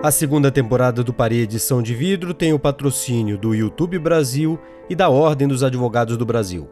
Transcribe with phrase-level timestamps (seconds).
[0.00, 4.56] A segunda temporada do Parede São de Vidro tem o patrocínio do YouTube Brasil
[4.88, 6.70] e da Ordem dos Advogados do Brasil.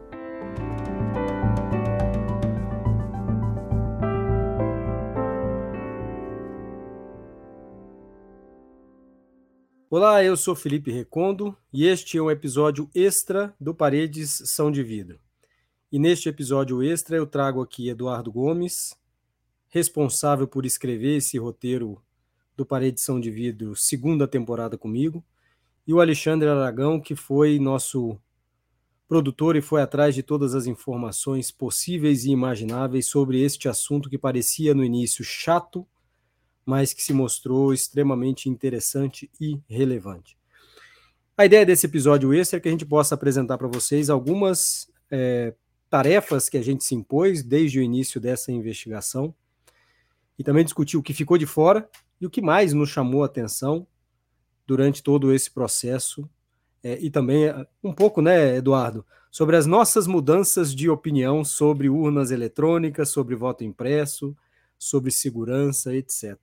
[9.89, 14.81] Olá, eu sou Felipe Recondo e este é um episódio extra do Paredes São de
[14.81, 15.19] Vidro.
[15.91, 18.95] E neste episódio extra eu trago aqui Eduardo Gomes,
[19.67, 22.01] responsável por escrever esse roteiro
[22.57, 25.23] do Paredição de Vidro, segunda temporada comigo,
[25.85, 28.19] e o Alexandre Aragão, que foi nosso
[29.07, 34.17] produtor e foi atrás de todas as informações possíveis e imagináveis sobre este assunto que
[34.17, 35.87] parecia no início chato,
[36.65, 40.35] mas que se mostrou extremamente interessante e relevante.
[41.37, 45.53] A ideia desse episódio extra é que a gente possa apresentar para vocês algumas é,
[45.89, 49.33] tarefas que a gente se impôs desde o início dessa investigação
[50.37, 51.87] e também discutir o que ficou de fora
[52.19, 53.85] e o que mais nos chamou a atenção
[54.65, 56.29] durante todo esse processo,
[56.83, 61.89] é, e também é, um pouco, né, Eduardo, sobre as nossas mudanças de opinião sobre
[61.89, 64.35] urnas eletrônicas, sobre voto impresso,
[64.77, 66.37] sobre segurança, etc.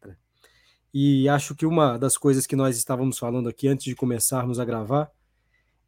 [0.92, 4.64] E acho que uma das coisas que nós estávamos falando aqui antes de começarmos a
[4.64, 5.10] gravar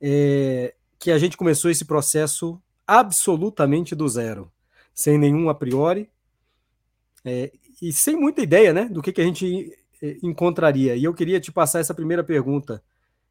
[0.00, 4.50] é que a gente começou esse processo absolutamente do zero,
[4.94, 6.10] sem nenhum a priori,
[7.26, 7.50] é,
[7.82, 10.94] e sem muita ideia, né, do que, que a gente eh, encontraria.
[10.94, 12.80] E eu queria te passar essa primeira pergunta,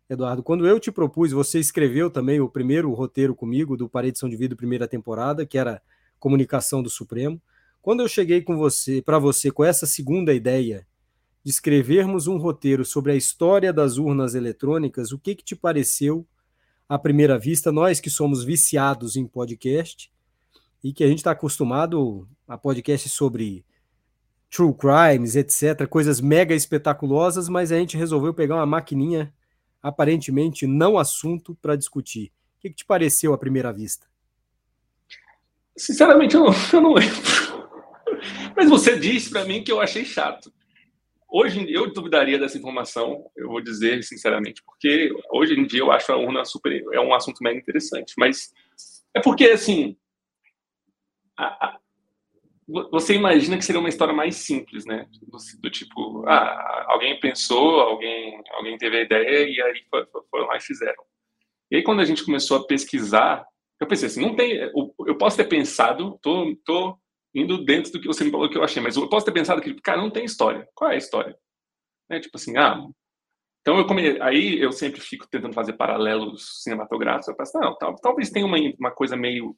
[0.09, 0.43] Eduardo.
[0.43, 4.35] Quando eu te propus, você escreveu também o primeiro roteiro comigo do Parede São de
[4.35, 5.81] Vida, primeira temporada, que era
[6.19, 7.41] Comunicação do Supremo.
[7.81, 10.85] Quando eu cheguei com você, para você, com essa segunda ideia
[11.41, 16.27] de escrevermos um roteiro sobre a história das urnas eletrônicas, o que, que te pareceu
[16.89, 17.71] à primeira vista?
[17.71, 20.11] Nós que somos viciados em podcast
[20.83, 23.63] e que a gente está acostumado a podcast sobre
[24.55, 29.33] true crimes, etc., coisas mega espetaculosas, mas a gente resolveu pegar uma maquininha
[29.81, 32.31] aparentemente não assunto para discutir.
[32.57, 34.07] O que, que, te pareceu à primeira vista?
[35.77, 37.21] Sinceramente, eu não, eu não lembro.
[38.55, 40.53] Mas você disse para mim que eu achei chato.
[41.29, 46.09] Hoje eu duvidaria dessa informação, eu vou dizer sinceramente, porque hoje em dia eu acho
[46.13, 48.53] a urna super é um assunto mega interessante, mas
[49.13, 49.97] é porque assim
[51.37, 51.77] a,
[52.67, 55.07] você imagina que seria uma história mais simples, né?
[55.21, 59.83] Do, do, tipo, ah, alguém pensou, alguém, alguém teve a ideia e aí
[60.31, 61.03] foram lá e fizeram.
[61.69, 63.45] E aí quando a gente começou a pesquisar,
[63.79, 66.97] eu pensei assim, não tem, eu posso ter pensado, tô, tô
[67.33, 69.61] indo dentro do que você me falou que eu achei, mas eu posso ter pensado
[69.61, 70.67] que, cara, não tem história.
[70.73, 71.37] Qual é a história?
[72.09, 72.19] Né?
[72.19, 72.81] Tipo assim, ah,
[73.61, 74.21] então eu come...
[74.21, 77.27] aí eu sempre fico tentando fazer paralelos cinematográficos.
[77.27, 79.55] Eu penso, não, tal, talvez tenha uma, uma coisa meio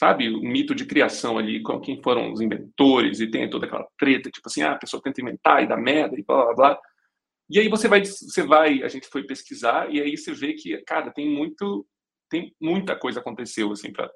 [0.00, 3.86] sabe, o mito de criação ali, com quem foram os inventores, e tem toda aquela
[3.98, 6.80] treta, tipo assim, ah, a pessoa tenta inventar e dá merda e blá blá blá.
[7.50, 10.74] E aí você vai, você vai, a gente foi pesquisar e aí você vê que,
[10.84, 11.86] cara, tem muito,
[12.30, 14.10] tem muita coisa aconteceu assim para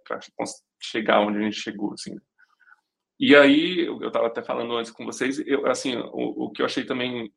[0.80, 2.16] chegar onde a gente chegou, assim.
[3.20, 6.66] E aí eu estava até falando antes com vocês, eu, assim, o, o que eu
[6.66, 7.30] achei também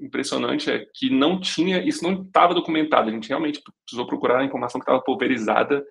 [0.00, 3.08] impressionante é que não tinha, isso não estava documentado.
[3.08, 5.86] A gente realmente precisou procurar a informação que estava pulverizada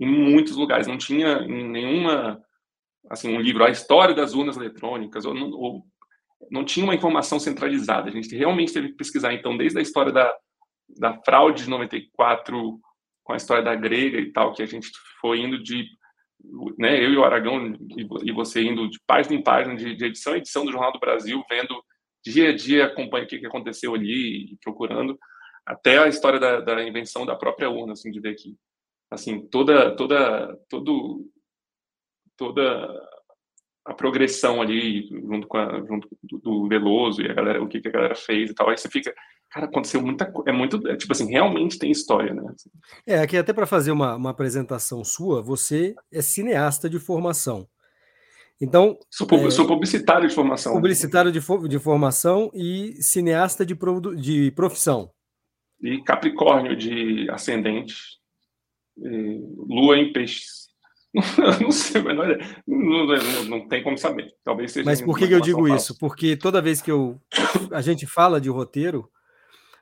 [0.00, 0.86] em muitos lugares.
[0.86, 2.42] Não tinha nenhuma,
[3.08, 5.84] assim, um livro, a história das urnas eletrônicas, ou ou
[6.50, 8.08] não tinha uma informação centralizada.
[8.08, 10.34] A gente realmente teve que pesquisar, então, desde a história da,
[10.88, 12.80] da fraude de 94,
[13.22, 14.90] com a história da grega e tal, que a gente
[15.20, 15.86] foi indo de,
[16.78, 17.76] né, eu e o Aragão
[18.24, 20.98] e, você indo de página em página, de, de edição em edição do Jornal do
[20.98, 21.82] Brasil, vendo
[22.24, 25.18] dia a dia, acompanhando o que aconteceu ali, e procurando,
[25.64, 28.56] até a história da, da invenção da própria urna, assim, de ver que
[29.10, 31.26] assim toda toda todo
[32.36, 33.10] toda
[33.84, 36.08] a progressão ali junto com a, junto
[36.42, 38.88] do Veloso e a galera o que, que a galera fez e tal aí você
[38.88, 39.12] fica
[39.50, 42.42] cara aconteceu muita é muito é, tipo assim realmente tem história né?
[43.06, 47.68] É aqui até para fazer uma, uma apresentação sua você é cineasta de formação.
[48.60, 50.74] Então sou, é, sou publicitário de formação.
[50.74, 53.74] publicitário de, de formação e cineasta de,
[54.20, 55.10] de profissão.
[55.80, 58.19] E Capricórnio de ascendente
[59.02, 60.68] lua em peixes.
[61.60, 64.32] não sei, mas não, não, não, tem como saber.
[64.44, 64.84] Talvez seja.
[64.84, 65.76] Mas por que, que eu digo falsa.
[65.76, 65.98] isso?
[65.98, 67.20] Porque toda vez que eu,
[67.72, 69.10] a gente fala de roteiro,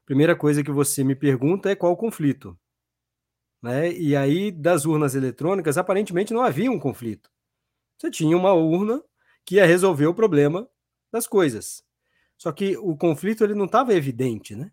[0.02, 2.58] a primeira coisa que você me pergunta é qual o conflito.
[3.62, 3.92] Né?
[3.92, 7.30] E aí, das urnas eletrônicas, aparentemente não havia um conflito.
[7.98, 9.02] Você tinha uma urna
[9.44, 10.68] que ia resolver o problema
[11.12, 11.82] das coisas.
[12.38, 14.70] Só que o conflito ele não estava evidente, né?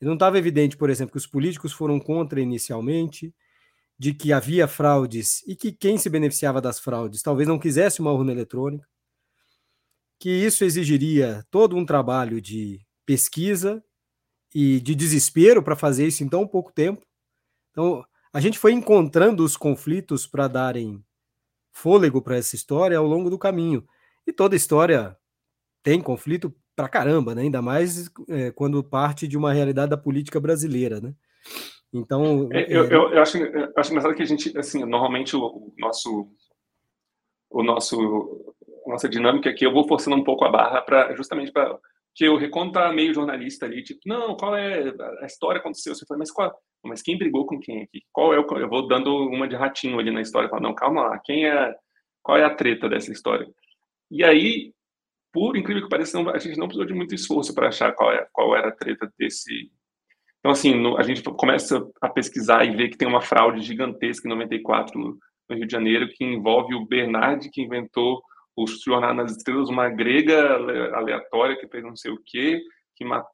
[0.00, 3.34] Ele não estava evidente, por exemplo, que os políticos foram contra inicialmente,
[3.98, 8.12] de que havia fraudes e que quem se beneficiava das fraudes talvez não quisesse uma
[8.12, 8.86] urna eletrônica,
[10.18, 13.82] que isso exigiria todo um trabalho de pesquisa
[14.54, 17.04] e de desespero para fazer isso em tão pouco tempo.
[17.70, 21.04] Então, a gente foi encontrando os conflitos para darem
[21.72, 23.86] fôlego para essa história ao longo do caminho.
[24.26, 25.16] E toda história
[25.82, 27.42] tem conflito pra caramba, né?
[27.42, 31.14] Ainda mais é, quando parte de uma realidade da política brasileira, né?
[31.92, 32.48] Então.
[32.52, 35.74] É, eu, eu, eu, acho, eu acho engraçado que a gente, assim, normalmente o, o
[35.78, 36.28] nosso.
[37.50, 38.54] O nosso.
[38.86, 41.78] A nossa dinâmica aqui, eu vou forçando um pouco a barra para justamente para
[42.14, 45.94] que eu reconta meio jornalista ali, tipo, não, qual é a história aconteceu?
[45.94, 46.52] Você fala, mas qual,
[46.84, 48.02] mas quem brigou com quem aqui?
[48.10, 51.02] Qual é o, eu vou dando uma de ratinho ali na história, falo, não, calma
[51.02, 51.76] lá, quem é,
[52.20, 53.46] qual é a treta dessa história?
[54.10, 54.74] E aí,
[55.32, 58.26] por incrível que pareça, a gente não precisou de muito esforço para achar qual, é,
[58.32, 59.70] qual era a treta desse.
[60.38, 64.26] Então, assim, no, a gente começa a pesquisar e ver que tem uma fraude gigantesca
[64.26, 65.18] em 94 no,
[65.48, 68.22] no Rio de Janeiro, que envolve o Bernard, que inventou
[68.56, 70.56] o Jornal nas Estrelas, uma grega
[70.94, 72.60] aleatória que fez não sei o quê,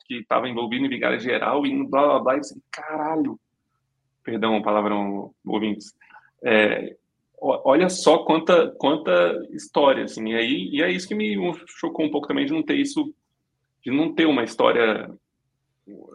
[0.07, 2.37] que estava envolvido em vigária geral e blá blá blá.
[2.37, 3.39] E assim, caralho!
[4.23, 5.95] Perdão, palavrão, ouvintes.
[6.43, 6.95] É,
[7.41, 9.13] olha só quanta, quanta
[9.51, 10.31] história, assim.
[10.31, 11.37] E, aí, e é isso que me
[11.67, 13.15] chocou um pouco também de não ter isso,
[13.83, 15.11] de não ter uma história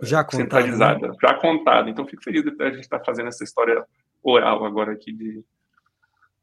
[0.01, 1.17] já centralizada, contada, né?
[1.21, 1.89] já contada.
[1.89, 3.85] Então, fico feliz de a gente estar tá fazendo essa história
[4.23, 5.43] oral agora aqui de,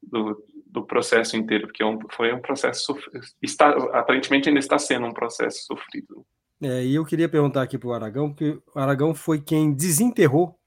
[0.02, 2.96] do, do processo inteiro, porque é um, foi um processo
[3.42, 6.24] está aparentemente ainda está sendo um processo sofrido.
[6.62, 10.58] É, e eu queria perguntar aqui para o Aragão, porque o Aragão foi quem desenterrou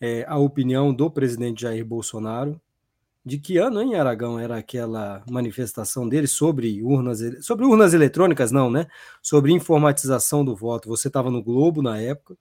[0.00, 2.60] é, a opinião do presidente Jair Bolsonaro
[3.24, 8.70] de que ano, hein, Aragão, era aquela manifestação dele sobre urnas, sobre urnas eletrônicas, não,
[8.70, 8.86] né?
[9.22, 10.88] Sobre informatização do voto.
[10.88, 12.36] Você estava no Globo na época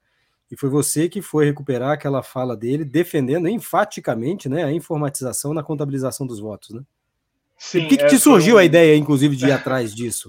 [0.51, 5.63] e foi você que foi recuperar aquela fala dele, defendendo enfaticamente, né, a informatização na
[5.63, 6.81] contabilização dos votos, né?
[7.57, 7.77] Sim.
[7.77, 10.27] E por que, que te surgiu a ideia, inclusive, de ir atrás disso?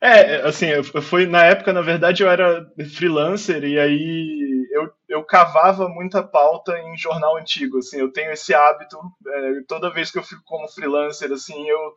[0.00, 0.66] É, assim,
[1.02, 6.78] foi na época, na verdade, eu era freelancer e aí eu, eu cavava muita pauta
[6.78, 10.68] em jornal antigo, assim, eu tenho esse hábito, é, toda vez que eu fico como
[10.68, 11.94] freelancer, assim, eu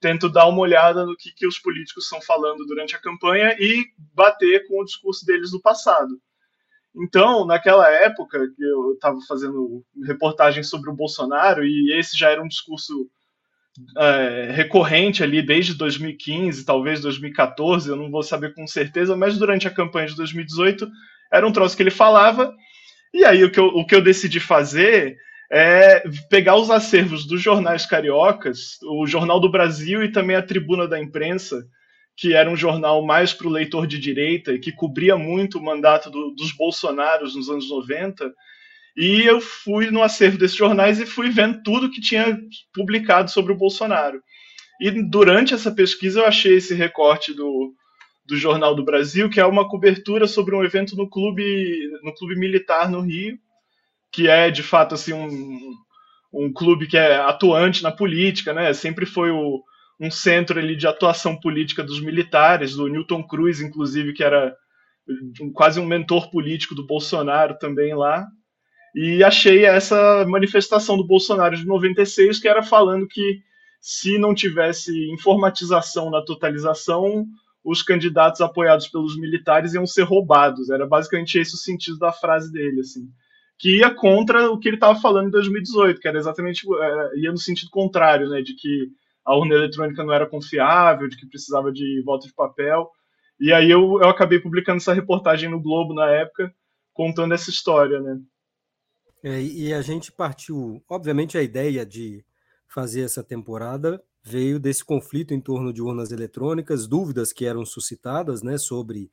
[0.00, 3.86] tento dar uma olhada no que, que os políticos estão falando durante a campanha e
[4.14, 6.20] bater com o discurso deles do passado.
[6.94, 12.42] Então, naquela época que eu estava fazendo reportagem sobre o Bolsonaro, e esse já era
[12.42, 13.08] um discurso
[13.96, 19.66] é, recorrente ali desde 2015, talvez 2014, eu não vou saber com certeza, mas durante
[19.68, 20.90] a campanha de 2018
[21.32, 22.54] era um troço que ele falava.
[23.12, 25.16] E aí o que eu, o que eu decidi fazer
[25.50, 30.86] é pegar os acervos dos jornais cariocas, o Jornal do Brasil e também a Tribuna
[30.86, 31.64] da Imprensa,
[32.16, 35.64] que era um jornal mais para o leitor de direita e que cobria muito o
[35.64, 38.30] mandato do, dos Bolsonaros nos anos 90
[38.98, 42.36] e eu fui no acervo desses jornais e fui vendo tudo que tinha
[42.74, 44.20] publicado sobre o Bolsonaro.
[44.80, 47.72] E durante essa pesquisa eu achei esse recorte do,
[48.28, 52.38] do Jornal do Brasil, que é uma cobertura sobre um evento no clube, no clube
[52.38, 53.38] militar no Rio,
[54.12, 55.72] que é de fato assim um,
[56.30, 58.74] um clube que é atuante na política, né?
[58.74, 59.62] Sempre foi o,
[59.98, 64.54] um centro ali de atuação política dos militares, do Newton Cruz, inclusive, que era
[65.54, 68.26] quase um mentor político do Bolsonaro também lá.
[68.94, 73.40] E achei essa manifestação do Bolsonaro de 96, que era falando que
[73.80, 77.26] se não tivesse informatização na totalização,
[77.70, 80.70] os candidatos apoiados pelos militares iam ser roubados.
[80.70, 83.10] Era basicamente esse o sentido da frase dele, assim.
[83.58, 87.30] Que ia contra o que ele estava falando em 2018, que era exatamente era, ia
[87.30, 88.88] no sentido contrário, né, de que
[89.22, 92.90] a urna eletrônica não era confiável, de que precisava de voto de papel.
[93.38, 96.50] E aí eu, eu acabei publicando essa reportagem no Globo na época,
[96.94, 98.18] contando essa história, né.
[99.22, 102.24] É, e a gente partiu, obviamente, a ideia de
[102.68, 108.42] fazer essa temporada veio desse conflito em torno de urnas eletrônicas, dúvidas que eram suscitadas,
[108.42, 109.10] né, sobre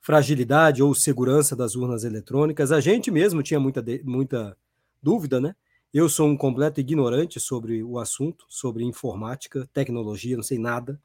[0.00, 2.70] fragilidade ou segurança das urnas eletrônicas.
[2.70, 4.56] A gente mesmo tinha muita, muita
[5.02, 5.56] dúvida, né?
[5.92, 11.00] Eu sou um completo ignorante sobre o assunto, sobre informática, tecnologia, não sei nada.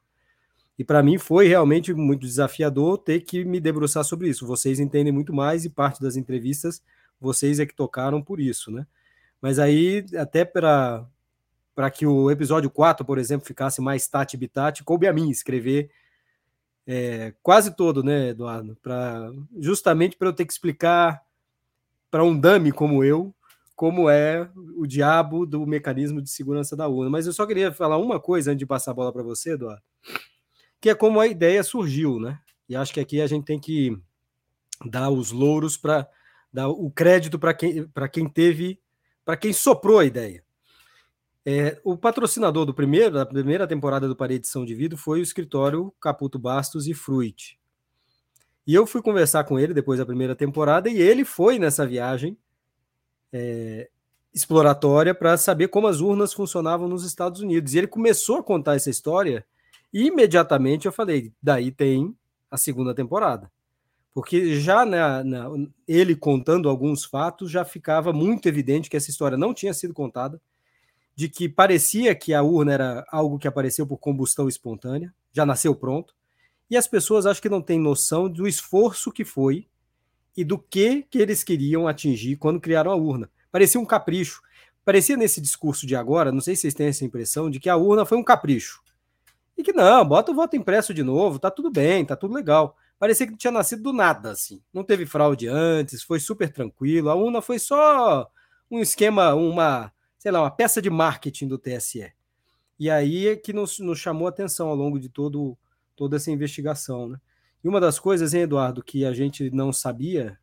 [0.78, 4.46] E para mim foi realmente muito desafiador ter que me debruçar sobre isso.
[4.46, 6.82] Vocês entendem muito mais e parte das entrevistas
[7.20, 8.86] vocês é que tocaram por isso, né?
[9.42, 11.06] Mas aí, até para
[11.80, 15.90] para que o episódio 4, por exemplo, ficasse mais tati bitate, coube a mim escrever
[16.86, 18.76] é, quase todo, né, Eduardo?
[18.82, 21.22] Pra, justamente para eu ter que explicar
[22.10, 23.34] para um dummy como eu
[23.74, 24.46] como é
[24.76, 27.08] o diabo do mecanismo de segurança da urna.
[27.08, 29.80] Mas eu só queria falar uma coisa antes de passar a bola para você, Eduardo,
[30.78, 32.38] que é como a ideia surgiu, né?
[32.68, 33.98] E acho que aqui a gente tem que
[34.84, 36.06] dar os louros para
[36.52, 38.78] dar o crédito para quem, quem teve,
[39.24, 40.44] para quem soprou a ideia.
[41.44, 45.22] É, o patrocinador do primeiro, da primeira temporada do Parede São de Vidro foi o
[45.22, 47.58] escritório Caputo Bastos e Fruit.
[48.66, 52.36] E eu fui conversar com ele depois da primeira temporada e ele foi nessa viagem
[53.32, 53.88] é,
[54.34, 57.74] exploratória para saber como as urnas funcionavam nos Estados Unidos.
[57.74, 59.44] E ele começou a contar essa história
[59.92, 62.14] e imediatamente eu falei: daí tem
[62.50, 63.50] a segunda temporada.
[64.12, 65.48] Porque já na, na,
[65.86, 70.40] ele contando alguns fatos já ficava muito evidente que essa história não tinha sido contada,
[71.20, 75.74] de que parecia que a urna era algo que apareceu por combustão espontânea, já nasceu
[75.74, 76.14] pronto,
[76.70, 79.66] e as pessoas acho que não têm noção do esforço que foi
[80.34, 83.30] e do que, que eles queriam atingir quando criaram a urna.
[83.52, 84.40] Parecia um capricho.
[84.82, 87.76] Parecia nesse discurso de agora, não sei se vocês têm essa impressão, de que a
[87.76, 88.80] urna foi um capricho.
[89.58, 92.78] E que não, bota o voto impresso de novo, tá tudo bem, tá tudo legal.
[92.98, 94.62] Parecia que tinha nascido do nada, assim.
[94.72, 97.10] Não teve fraude antes, foi super tranquilo.
[97.10, 98.26] A urna foi só
[98.70, 102.12] um esquema, uma, sei lá, uma peça de marketing do TSE.
[102.78, 105.56] E aí é que nos, nos chamou a atenção ao longo de todo,
[105.96, 107.18] toda essa investigação, né?
[107.64, 110.38] E uma das coisas, hein, Eduardo, que a gente não sabia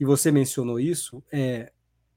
[0.00, 1.70] e você mencionou isso, é,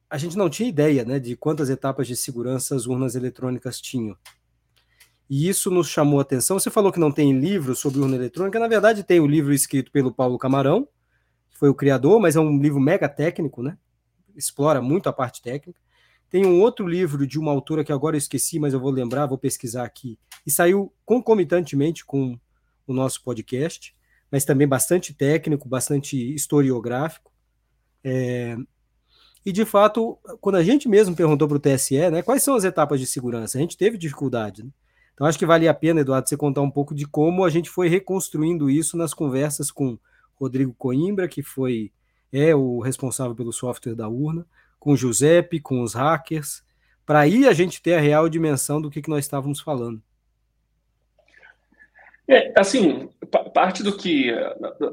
[0.09, 4.17] a gente não tinha ideia né, de quantas etapas de segurança as urnas eletrônicas tinham.
[5.29, 6.57] E isso nos chamou a atenção.
[6.57, 9.91] Você falou que não tem livro sobre urna eletrônica, na verdade tem o livro escrito
[9.91, 10.87] pelo Paulo Camarão,
[11.49, 13.77] que foi o criador, mas é um livro mega técnico, né?
[14.35, 15.79] Explora muito a parte técnica.
[16.29, 19.25] Tem um outro livro de uma autora que agora eu esqueci, mas eu vou lembrar,
[19.25, 20.19] vou pesquisar aqui.
[20.45, 22.37] E saiu concomitantemente com
[22.85, 23.95] o nosso podcast,
[24.31, 27.31] mas também bastante técnico, bastante historiográfico.
[28.03, 28.57] É,
[29.45, 32.65] e, de fato, quando a gente mesmo perguntou para o TSE, né, quais são as
[32.65, 34.63] etapas de segurança, a gente teve dificuldade.
[34.63, 34.69] Né?
[35.13, 37.69] Então, acho que vale a pena, Eduardo, você contar um pouco de como a gente
[37.69, 39.97] foi reconstruindo isso nas conversas com
[40.35, 41.91] Rodrigo Coimbra, que foi
[42.31, 44.45] é o responsável pelo software da urna,
[44.87, 46.63] com o Giuseppe, com os hackers,
[47.05, 50.01] para aí a gente ter a real dimensão do que, que nós estávamos falando.
[52.25, 53.09] É, assim,
[53.53, 54.31] parte do que,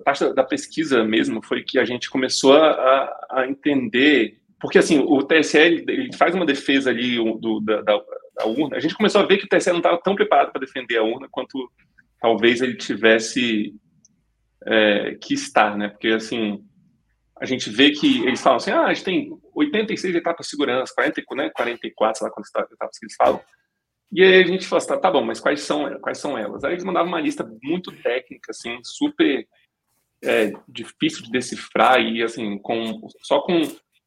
[0.04, 5.22] parte da pesquisa mesmo foi que a gente começou a, a entender, porque assim, o
[5.22, 8.02] TSL ele faz uma defesa ali do, da, da,
[8.36, 10.60] da, urna, a gente começou a ver que o TSL não estava tão preparado para
[10.60, 11.70] defender a urna quanto
[12.20, 13.72] talvez ele tivesse
[14.66, 16.64] é, que estar, né, porque assim,
[17.44, 20.94] a gente vê que eles falam assim, ah, a gente tem 86 etapas de segurança,
[20.94, 23.40] 40, né, 44, sei lá quantas etapas que eles falam,
[24.12, 26.62] e aí a gente falou assim, tá, tá bom, mas quais são, quais são elas?
[26.62, 29.46] Aí eles mandavam uma lista muito técnica, assim, super
[30.22, 33.60] é, difícil de decifrar e, assim, com, só com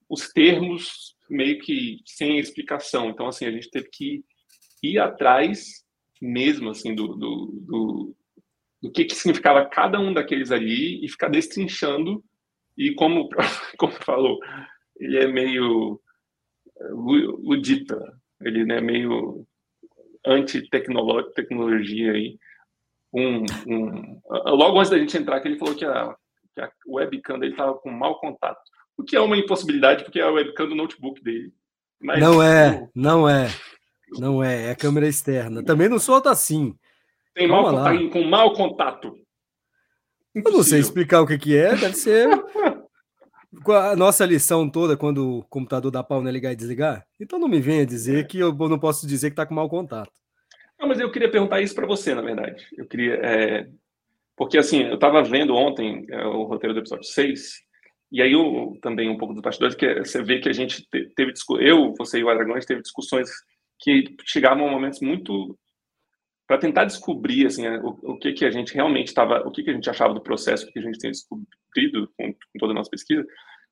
[0.10, 3.10] os termos meio que sem explicação.
[3.10, 4.24] Então, assim, a gente teve que
[4.82, 5.84] ir atrás
[6.22, 8.15] mesmo, assim, do, do, do,
[8.82, 12.24] do que, que significava cada um daqueles ali e ficar destrinchando.
[12.77, 13.29] E como,
[13.77, 14.39] como falou,
[15.00, 16.00] ele é meio
[16.79, 18.00] é, ludita,
[18.41, 19.46] ele é né, meio
[20.25, 22.38] anti-tecnologia aí.
[23.13, 26.15] Um, um, logo antes da gente entrar, que ele falou que a,
[26.53, 28.60] que a webcam dele estava com mau contato.
[28.98, 31.53] O que é uma impossibilidade, porque é a webcam do notebook dele.
[32.00, 33.48] Mas, não é, não é.
[34.19, 35.63] Não é, é câmera externa.
[35.63, 36.75] Também não solta assim.
[37.34, 39.26] Tem mal contato, com mau contato.
[40.46, 42.27] Eu não sei explicar o que, que é, deve ser
[43.74, 47.06] a nossa lição toda quando o computador dá pau, né, ligar e desligar.
[47.20, 48.24] Então não me venha dizer é.
[48.24, 50.12] que eu não posso dizer que está com mau contato.
[50.79, 52.65] Não, mas eu queria perguntar isso para você, na verdade.
[52.77, 53.15] Eu queria.
[53.15, 53.67] É...
[54.36, 57.63] Porque, assim, eu estava vendo ontem é, o roteiro do episódio 6,
[58.12, 61.34] e aí eu, também um pouco dos bastidores, que você vê que a gente teve.
[61.60, 63.29] Eu, você e o Aragão, a gente teve discussões
[63.79, 65.58] que chegavam a momentos muito
[66.48, 69.62] para tentar descobrir assim é, o, o, que que a gente realmente estava o que
[69.62, 72.75] que a gente achava do processo que a gente tem descobrido com, com, toda a
[72.75, 73.25] nossa pesquisa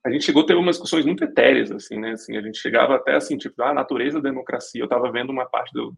[0.05, 2.12] a gente chegou a ter umas discussões muito etéreas assim né?
[2.12, 5.32] Assim a gente chegava até assim tipo ah, a natureza da democracia eu estava vendo
[5.32, 5.96] uma parte do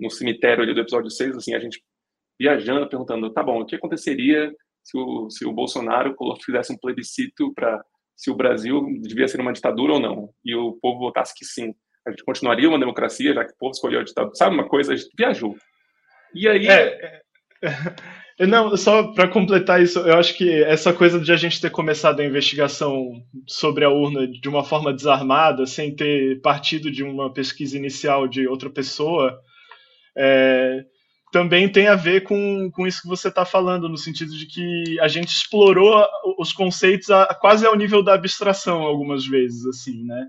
[0.00, 1.82] no cemitério ali do episódio 6 assim a gente
[2.40, 4.52] viajando perguntando tá bom o que aconteceria
[4.82, 7.84] se o se o Bolsonaro fizesse um plebiscito para
[8.16, 11.74] se o Brasil devia ser uma ditadura ou não e o povo votasse que sim?
[12.06, 14.92] A gente continuaria uma democracia já que o povo escolheu a ditadura sabe uma coisa
[14.92, 15.54] a gente viajou
[16.34, 16.66] e aí.
[16.66, 17.22] É,
[18.38, 21.70] é, não, só para completar isso, eu acho que essa coisa de a gente ter
[21.70, 27.32] começado a investigação sobre a urna de uma forma desarmada, sem ter partido de uma
[27.32, 29.38] pesquisa inicial de outra pessoa,
[30.16, 30.84] é,
[31.32, 35.00] também tem a ver com, com isso que você está falando, no sentido de que
[35.00, 36.06] a gente explorou
[36.38, 40.28] os conceitos a, quase ao nível da abstração algumas vezes, assim, né?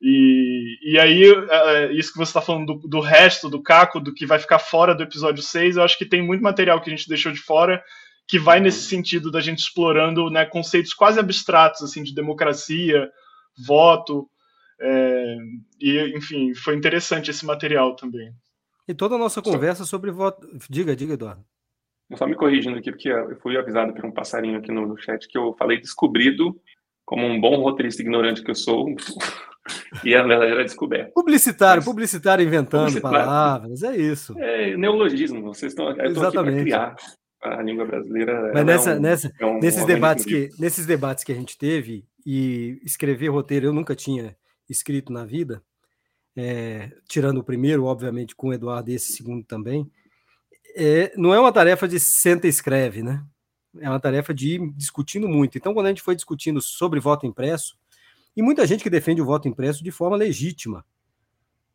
[0.00, 3.98] E, e aí, é, é, isso que você está falando do, do, resto, do caco,
[3.98, 6.90] do que vai ficar fora do episódio 6, eu acho que tem muito material que
[6.90, 7.82] a gente deixou de fora
[8.28, 13.08] que vai nesse sentido da gente explorando né, conceitos quase abstratos assim de democracia,
[13.64, 14.28] voto.
[14.80, 15.36] É,
[15.80, 18.32] e, enfim, foi interessante esse material também.
[18.88, 20.46] E toda a nossa conversa sobre voto.
[20.68, 21.44] Diga, diga, Eduardo.
[22.14, 25.38] só me corrigindo aqui, porque eu fui avisado por um passarinho aqui no chat que
[25.38, 26.54] eu falei descobrido
[27.06, 28.94] como um bom roteirista ignorante que eu sou.
[30.04, 31.12] e na verdade era descoberto.
[31.14, 33.18] Publicitário, Mas, publicitário inventando publicitário.
[33.18, 34.38] palavras, é isso.
[34.38, 36.96] É neologismo, vocês estão aqui para criar
[37.42, 38.52] a língua brasileira.
[38.52, 41.56] Mas nessa, é um, nessa, é um, nesses, debates que, nesses debates que a gente
[41.56, 44.36] teve, e escrever roteiro eu nunca tinha
[44.68, 45.62] escrito na vida,
[46.36, 49.90] é, tirando o primeiro, obviamente, com o Eduardo, e esse segundo também,
[50.76, 53.22] é, não é uma tarefa de senta e escreve, né?
[53.80, 55.56] É uma tarefa de ir discutindo muito.
[55.56, 57.76] Então, quando a gente foi discutindo sobre voto impresso,
[58.36, 60.84] e muita gente que defende o voto impresso de forma legítima,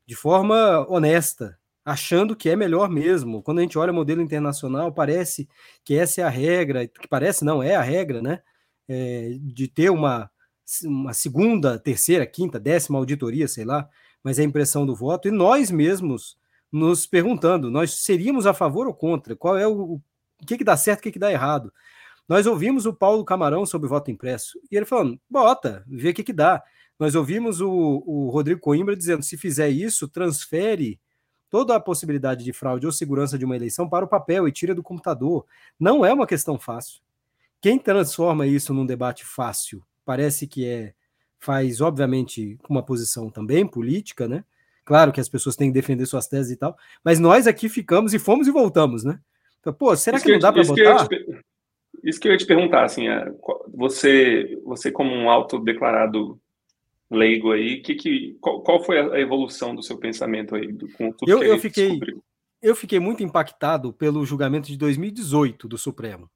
[0.05, 3.41] de forma honesta, achando que é melhor mesmo.
[3.41, 5.49] Quando a gente olha o modelo internacional, parece
[5.83, 8.41] que essa é a regra, que parece não é a regra, né?
[8.87, 10.29] É, de ter uma,
[10.83, 13.89] uma segunda, terceira, quinta, décima auditoria, sei lá,
[14.23, 16.37] mas é a impressão do voto, e nós mesmos
[16.71, 19.35] nos perguntando, nós seríamos a favor ou contra?
[19.35, 20.01] Qual é o,
[20.41, 21.71] o que, que dá certo, o que, que dá errado?
[22.27, 26.23] Nós ouvimos o Paulo Camarão sobre voto impresso, e ele falando, bota, vê o que,
[26.23, 26.63] que dá.
[26.97, 27.69] Nós ouvimos o,
[28.05, 30.99] o Rodrigo Coimbra dizendo, se fizer isso, transfere
[31.49, 34.73] toda a possibilidade de fraude ou segurança de uma eleição para o papel e tira
[34.73, 35.45] do computador.
[35.79, 37.01] Não é uma questão fácil.
[37.59, 40.93] Quem transforma isso num debate fácil parece que é
[41.37, 44.45] faz, obviamente, uma posição também política, né?
[44.85, 48.13] Claro que as pessoas têm que defender suas teses e tal, mas nós aqui ficamos
[48.13, 49.19] e fomos e voltamos, né?
[49.77, 51.07] Pô, será que, que não dá para botar?
[51.07, 51.41] Que
[52.03, 53.31] isso que eu ia te perguntar, assim, é,
[53.73, 56.39] você, você como um autodeclarado
[57.09, 61.11] leigo aí, que, que, qual, qual, foi a evolução do seu pensamento aí, do, com
[61.11, 62.23] tudo eu, que eu fiquei, descobriu?
[62.61, 66.29] Eu fiquei muito impactado pelo julgamento de 2018 do Supremo,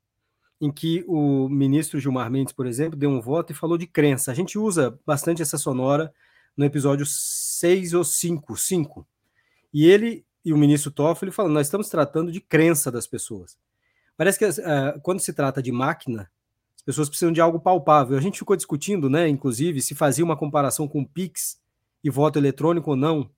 [0.60, 4.32] em que o ministro Gilmar Mendes, por exemplo, deu um voto e falou de crença.
[4.32, 6.14] A gente usa bastante essa sonora
[6.58, 9.08] no episódio 6 ou 5, 5.
[9.74, 13.58] E ele e o ministro Toffoli falam, nós estamos tratando de crença das pessoas.
[14.16, 16.30] Parece que uh, quando se trata de máquina,
[16.76, 18.16] as pessoas precisam de algo palpável.
[18.16, 21.60] A gente ficou discutindo, né, inclusive, se fazia uma comparação com o Pix
[22.04, 23.30] e voto eletrônico ou não,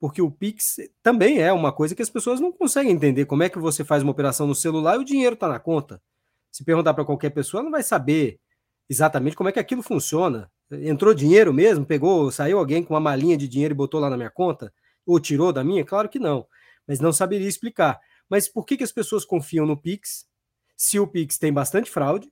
[0.00, 3.24] porque o Pix também é uma coisa que as pessoas não conseguem entender.
[3.24, 6.02] Como é que você faz uma operação no celular e o dinheiro está na conta?
[6.50, 8.40] Se perguntar para qualquer pessoa, não vai saber
[8.88, 10.50] exatamente como é que aquilo funciona.
[10.70, 11.86] Entrou dinheiro mesmo?
[11.86, 14.72] Pegou, saiu alguém com uma malinha de dinheiro e botou lá na minha conta?
[15.08, 15.82] Ou tirou da minha?
[15.86, 16.46] Claro que não.
[16.86, 17.98] Mas não saberia explicar.
[18.28, 20.28] Mas por que, que as pessoas confiam no Pix?
[20.76, 22.30] Se o Pix tem bastante fraude,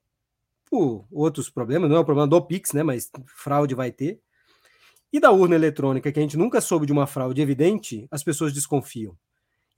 [0.66, 2.82] por outros problemas, não é o problema do Pix, né?
[2.82, 4.20] Mas fraude vai ter.
[5.10, 8.52] E da urna eletrônica, que a gente nunca soube de uma fraude evidente, as pessoas
[8.52, 9.16] desconfiam.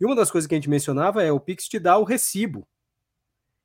[0.01, 2.67] E uma das coisas que a gente mencionava é o Pix te dá o recibo.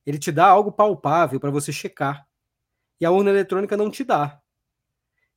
[0.06, 2.28] Ele te dá algo palpável para você checar.
[3.02, 4.40] E a urna eletrônica não te dá.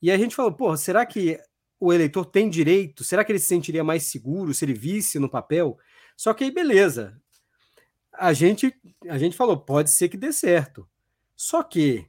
[0.03, 1.41] E a gente falou, pô, será que
[1.79, 3.05] o eleitor tem direito?
[3.05, 5.79] Será que ele se sentiria mais seguro se ele visse no papel?
[6.17, 7.21] Só que aí, beleza.
[8.13, 8.75] A gente,
[9.09, 10.89] a gente falou, pode ser que dê certo.
[11.35, 12.07] Só que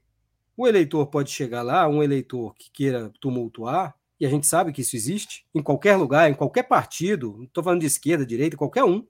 [0.55, 4.81] o eleitor pode chegar lá, um eleitor que queira tumultuar, e a gente sabe que
[4.81, 8.83] isso existe em qualquer lugar, em qualquer partido, não estou falando de esquerda, direita, qualquer
[8.83, 9.05] um.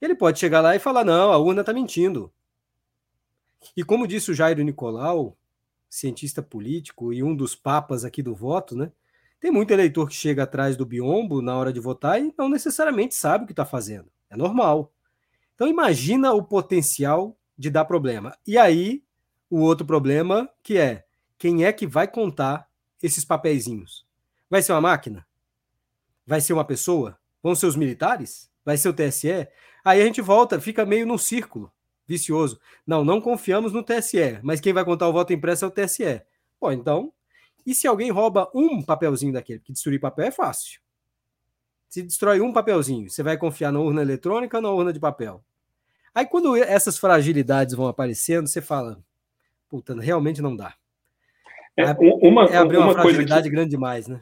[0.00, 2.32] Ele pode chegar lá e falar: não, a urna está mentindo.
[3.76, 5.36] E como disse o Jairo Nicolau,
[5.88, 8.90] cientista político e um dos papas aqui do voto, né?
[9.40, 13.14] Tem muito eleitor que chega atrás do biombo na hora de votar e não necessariamente
[13.14, 14.12] sabe o que está fazendo.
[14.28, 14.92] É normal.
[15.54, 18.36] Então imagina o potencial de dar problema.
[18.46, 19.02] E aí,
[19.48, 21.04] o outro problema que é
[21.38, 22.68] quem é que vai contar
[23.02, 24.06] esses papeizinhos?
[24.48, 25.26] Vai ser uma máquina?
[26.26, 27.18] Vai ser uma pessoa?
[27.42, 28.50] Vão ser os militares?
[28.62, 29.48] Vai ser o TSE?
[29.82, 31.72] Aí a gente volta, fica meio num círculo
[32.06, 32.60] vicioso.
[32.86, 36.22] Não, não confiamos no TSE, mas quem vai contar o voto impresso é o TSE.
[36.58, 37.12] Pô, então
[37.66, 39.58] e se alguém rouba um papelzinho daquele?
[39.58, 40.80] Porque destruir papel é fácil.
[41.88, 45.42] Se destrói um papelzinho, você vai confiar na urna eletrônica ou na urna de papel?
[46.14, 49.02] Aí quando essas fragilidades vão aparecendo, você fala,
[49.68, 50.74] puta, realmente não dá.
[51.76, 54.20] É, uma, é abrir uma, uma fragilidade que, grande demais, né?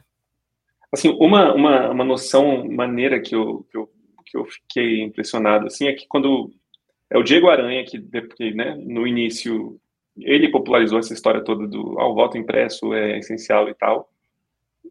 [0.91, 3.91] Assim, uma, uma, uma noção maneira que eu, que eu,
[4.25, 6.51] que eu fiquei impressionado, assim, é que quando
[7.09, 7.99] é o Diego Aranha que,
[8.53, 9.79] né, no início
[10.17, 14.09] ele popularizou essa história toda do ao voto impresso é essencial e tal.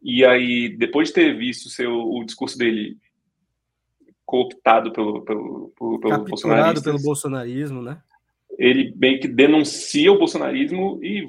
[0.01, 2.97] E aí, depois de ter visto seu, o discurso dele
[4.25, 8.01] cooptado pelo, pelo, pelo, pelo bolsonarismo, pelo bolsonarismo, né?
[8.57, 11.25] Ele bem que denuncia o bolsonarismo e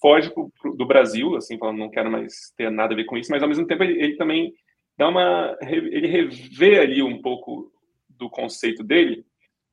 [0.00, 3.16] foge pro, pro, do Brasil, assim, falando não quero mais ter nada a ver com
[3.16, 4.52] isso, mas ao mesmo tempo ele, ele também
[4.96, 7.72] dá uma ele revê ali um pouco
[8.08, 9.24] do conceito dele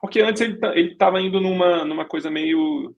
[0.01, 2.95] porque antes ele tá, estava indo numa, numa coisa meio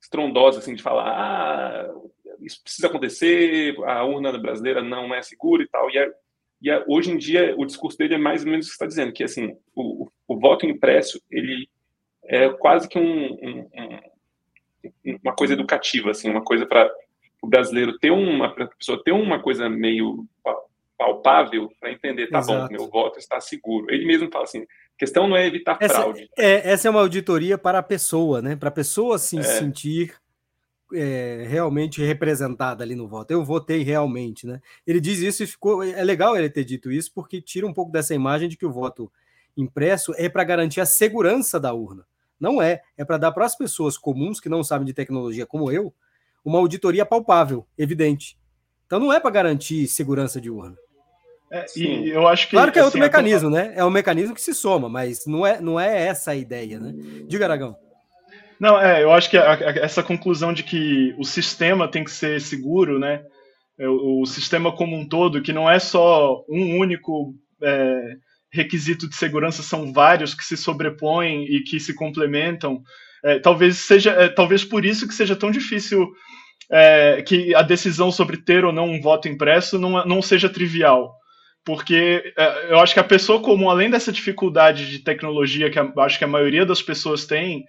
[0.00, 1.94] estrondosa, assim, de falar, ah,
[2.40, 5.90] isso precisa acontecer, a urna brasileira não é segura e tal.
[5.90, 6.10] E, é,
[6.62, 8.86] e é, hoje em dia o discurso dele é mais ou menos o que está
[8.86, 11.68] dizendo, que assim, o, o voto impresso ele
[12.24, 13.68] é quase que um, um,
[15.04, 16.90] um, uma coisa educativa, assim, uma coisa para
[17.42, 20.26] o brasileiro ter uma pessoa ter uma coisa meio
[20.96, 22.68] palpável para entender, tá Exato.
[22.68, 23.86] bom, meu voto está seguro.
[23.90, 24.66] Ele mesmo fala assim,
[25.00, 26.28] questão não é evitar essa, fraude.
[26.36, 28.54] É, essa é uma auditoria para a pessoa, né?
[28.54, 29.42] Para a pessoa se é.
[29.42, 30.14] sentir
[30.92, 33.30] é, realmente representada ali no voto.
[33.30, 34.60] Eu votei realmente, né?
[34.86, 35.82] Ele diz isso e ficou.
[35.82, 38.72] É legal ele ter dito isso, porque tira um pouco dessa imagem de que o
[38.72, 39.10] voto
[39.56, 42.04] impresso é para garantir a segurança da urna.
[42.38, 42.82] Não é.
[42.96, 45.94] É para dar para as pessoas comuns que não sabem de tecnologia como eu
[46.44, 48.38] uma auditoria palpável, evidente.
[48.86, 50.76] Então não é para garantir segurança de urna.
[51.52, 52.52] É, e eu acho que.
[52.52, 53.50] Claro que é outro assim, mecanismo, a...
[53.50, 53.72] né?
[53.74, 56.92] É um mecanismo que se soma, mas não é, não é essa a ideia, né?
[57.26, 57.76] Diga, Aragão.
[58.60, 62.10] Não, é, eu acho que a, a, essa conclusão de que o sistema tem que
[62.10, 63.22] ser seguro, né?
[63.78, 68.16] É, o, o sistema como um todo, que não é só um único é,
[68.52, 72.82] requisito de segurança, são vários que se sobrepõem e que se complementam.
[73.24, 76.06] É, talvez seja, é, talvez por isso que seja tão difícil
[76.70, 81.19] é, que a decisão sobre ter ou não um voto impresso não, não seja trivial.
[81.64, 86.18] Porque é, eu acho que a pessoa comum, além dessa dificuldade de tecnologia que acho
[86.18, 87.64] que a maioria das pessoas tem,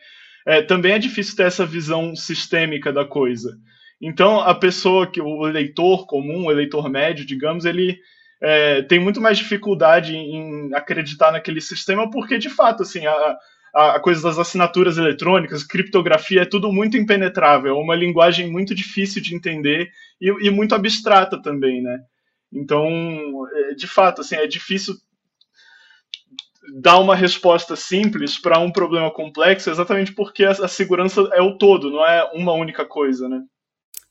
[0.46, 3.58] é, também é difícil ter essa visão sistêmica da coisa.
[4.02, 8.00] Então, a pessoa que o eleitor comum, o eleitor médio, digamos, ele
[8.42, 13.38] é, tem muito mais dificuldade em acreditar naquele sistema, porque de fato, assim, a,
[13.74, 19.22] a coisa das assinaturas eletrônicas, criptografia, é tudo muito impenetrável, é uma linguagem muito difícil
[19.22, 22.00] de entender e, e muito abstrata também, né?
[22.52, 22.88] Então,
[23.54, 24.96] é, de fato, assim, é difícil
[26.80, 31.90] dar uma resposta simples para um problema complexo, exatamente porque a, segurança é o todo,
[31.90, 33.44] não é uma única coisa, né?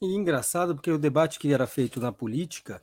[0.02, 2.80] E engraçado porque o debate que era feito na política,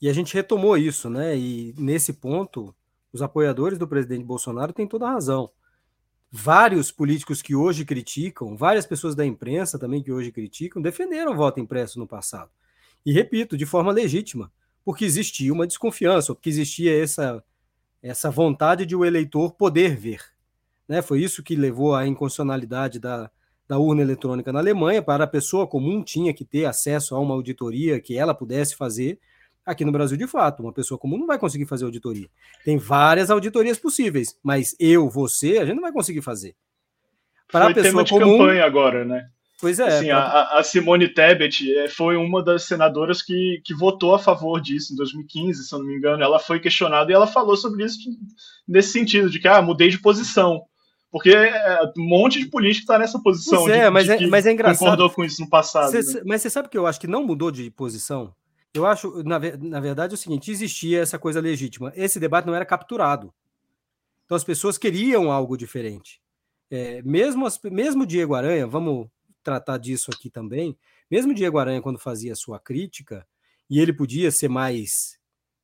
[0.00, 1.36] e a gente retomou isso, né?
[1.36, 2.74] E nesse ponto,
[3.12, 5.50] os apoiadores do presidente Bolsonaro têm toda a razão
[6.32, 11.36] vários políticos que hoje criticam, várias pessoas da imprensa também que hoje criticam, defenderam o
[11.36, 12.50] voto impresso no passado.
[13.04, 14.50] E repito, de forma legítima,
[14.84, 17.42] porque existia uma desconfiança, porque existia essa,
[18.02, 20.20] essa vontade de o eleitor poder ver.
[20.88, 21.02] Né?
[21.02, 23.30] Foi isso que levou à inconstitucionalidade da,
[23.68, 27.34] da urna eletrônica na Alemanha, para a pessoa comum tinha que ter acesso a uma
[27.34, 29.18] auditoria que ela pudesse fazer,
[29.64, 32.28] Aqui no Brasil, de fato, uma pessoa comum não vai conseguir fazer auditoria.
[32.64, 36.56] Tem várias auditorias possíveis, mas eu, você, a gente não vai conseguir fazer.
[37.46, 39.30] Para a pessoa tema de comum, campanha agora, né?
[39.62, 39.86] Pois é.
[39.86, 44.60] Assim, a, a, Simone Tebet eh, foi uma das senadoras que, que votou a favor
[44.60, 46.20] disso em 2015, se eu não me engano.
[46.20, 47.96] Ela foi questionada e ela falou sobre isso
[48.66, 50.64] nesse sentido, de que ah, mudei de posição.
[51.12, 53.62] Porque é, um monte de político está nessa posição.
[53.62, 54.80] Pois é, de, mas, de é, mas é engraçado.
[54.80, 55.92] Concordou com isso no passado.
[55.92, 56.22] Cê, né?
[56.26, 58.34] Mas você sabe que eu acho que não mudou de posição?
[58.74, 61.92] Eu acho, na, na verdade, é o seguinte: existia essa coisa legítima.
[61.94, 63.32] Esse debate não era capturado.
[64.26, 66.20] Então as pessoas queriam algo diferente.
[66.68, 69.06] É, mesmo, as, mesmo Diego Aranha, vamos
[69.42, 70.76] tratar disso aqui também,
[71.10, 73.26] mesmo Diego Aranha, quando fazia sua crítica,
[73.68, 75.18] e ele podia ser mais,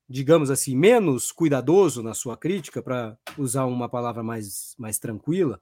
[0.09, 5.61] digamos assim, menos cuidadoso na sua crítica, para usar uma palavra mais, mais tranquila,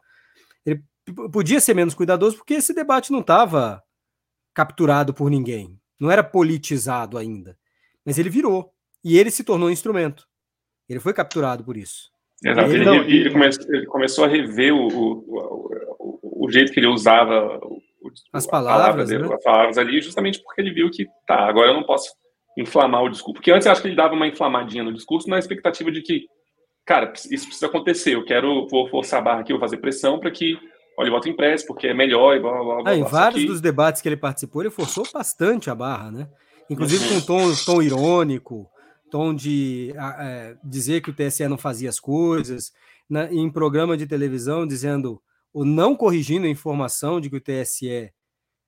[0.64, 0.82] ele
[1.32, 3.82] podia ser menos cuidadoso porque esse debate não estava
[4.52, 7.56] capturado por ninguém não era politizado ainda,
[8.04, 10.26] mas ele virou e ele se tornou um instrumento.
[10.88, 12.10] Ele foi capturado por isso.
[12.44, 12.70] Exato.
[12.70, 15.24] Ele, ele, ele, começou, ele começou, a rever o, o,
[15.98, 17.58] o, o, jeito que ele usava
[18.32, 19.34] as palavras, dele, né?
[19.34, 22.10] as palavras ali, justamente porque ele viu que tá, agora eu não posso
[22.58, 23.34] inflamar o discurso.
[23.34, 26.26] Porque antes eu acho que ele dava uma inflamadinha no discurso na expectativa de que,
[26.84, 28.14] cara, isso precisa acontecer.
[28.14, 30.58] Eu quero, vou forçar a barra aqui, vou fazer pressão para que
[30.96, 32.82] olha, voto impresso porque é melhor e blá, blá, blá.
[32.86, 33.46] Ah, em vários que...
[33.46, 36.28] dos debates que ele participou, ele forçou bastante a barra, né?
[36.70, 38.68] Inclusive com tom, tom irônico,
[39.10, 42.72] tom de é, dizer que o TSE não fazia as coisas,
[43.08, 43.28] né?
[43.30, 45.20] em programa de televisão dizendo,
[45.56, 48.12] ou não corrigindo a informação de que o TSE,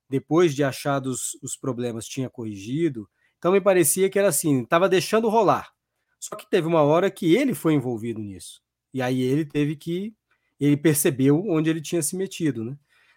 [0.08, 3.06] depois de achados os problemas, tinha corrigido.
[3.36, 5.70] Então me parecia que era assim, estava deixando rolar.
[6.18, 8.62] Só que teve uma hora que ele foi envolvido nisso.
[8.94, 10.14] E aí ele teve que
[10.58, 12.64] ele percebeu onde ele tinha se metido.
[12.64, 12.74] Né?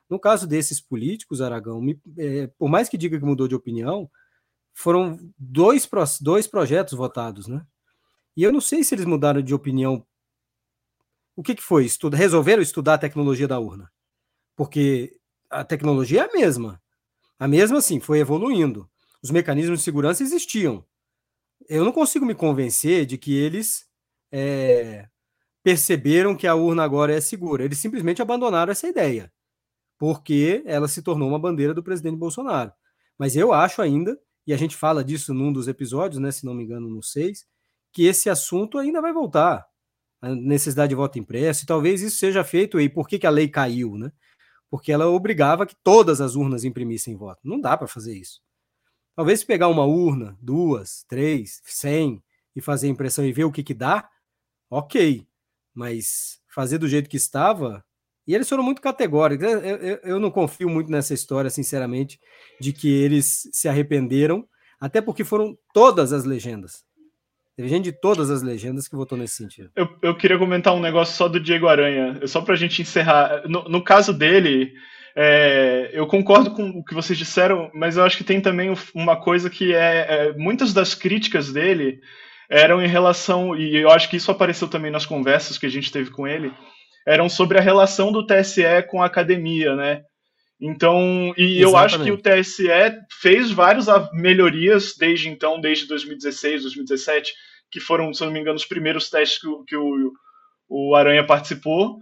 [0.09, 4.11] No caso desses políticos, Aragão, me, é, por mais que diga que mudou de opinião,
[4.73, 7.65] foram dois, dois projetos votados, né?
[8.35, 10.05] E eu não sei se eles mudaram de opinião.
[11.41, 11.85] O que, que foi?
[11.85, 13.91] Estuda, resolveram estudar a tecnologia da urna.
[14.55, 15.11] Porque
[15.49, 16.79] a tecnologia é a mesma.
[17.39, 18.87] A mesma, sim, foi evoluindo.
[19.23, 20.85] Os mecanismos de segurança existiam.
[21.67, 23.87] Eu não consigo me convencer de que eles
[24.31, 25.09] é,
[25.63, 27.65] perceberam que a urna agora é segura.
[27.65, 29.33] Eles simplesmente abandonaram essa ideia,
[29.97, 32.71] porque ela se tornou uma bandeira do presidente Bolsonaro.
[33.17, 36.53] Mas eu acho ainda, e a gente fala disso num dos episódios, né, se não
[36.53, 37.47] me engano, no seis,
[37.91, 39.70] que esse assunto ainda vai voltar.
[40.21, 43.31] A necessidade de voto impresso, e talvez isso seja feito, e por que, que a
[43.31, 44.11] lei caiu, né?
[44.69, 47.41] Porque ela obrigava que todas as urnas imprimissem voto.
[47.43, 48.41] Não dá para fazer isso.
[49.15, 52.23] Talvez se pegar uma urna, duas, três, cem,
[52.55, 54.09] e fazer impressão e ver o que, que dá,
[54.69, 55.25] ok.
[55.73, 57.83] Mas fazer do jeito que estava.
[58.27, 59.45] E eles foram muito categóricos.
[59.45, 62.19] Eu, eu, eu não confio muito nessa história, sinceramente,
[62.59, 64.47] de que eles se arrependeram,
[64.79, 66.85] até porque foram todas as legendas.
[67.55, 69.69] Teve gente de todas as legendas que votou nesse sentido.
[69.75, 73.43] Eu, eu queria comentar um negócio só do Diego Aranha, só para a gente encerrar.
[73.47, 74.73] No, no caso dele,
[75.15, 79.17] é, eu concordo com o que vocês disseram, mas eu acho que tem também uma
[79.17, 81.99] coisa que é, é, muitas das críticas dele
[82.49, 85.91] eram em relação, e eu acho que isso apareceu também nas conversas que a gente
[85.91, 86.51] teve com ele,
[87.07, 90.01] eram sobre a relação do TSE com a academia, né?
[90.61, 91.61] Então, e Exatamente.
[91.61, 92.67] eu acho que o TSE
[93.19, 97.33] fez várias melhorias desde então, desde 2016, 2017,
[97.71, 100.13] que foram, se não me engano, os primeiros testes que, o, que o,
[100.69, 101.97] o Aranha participou.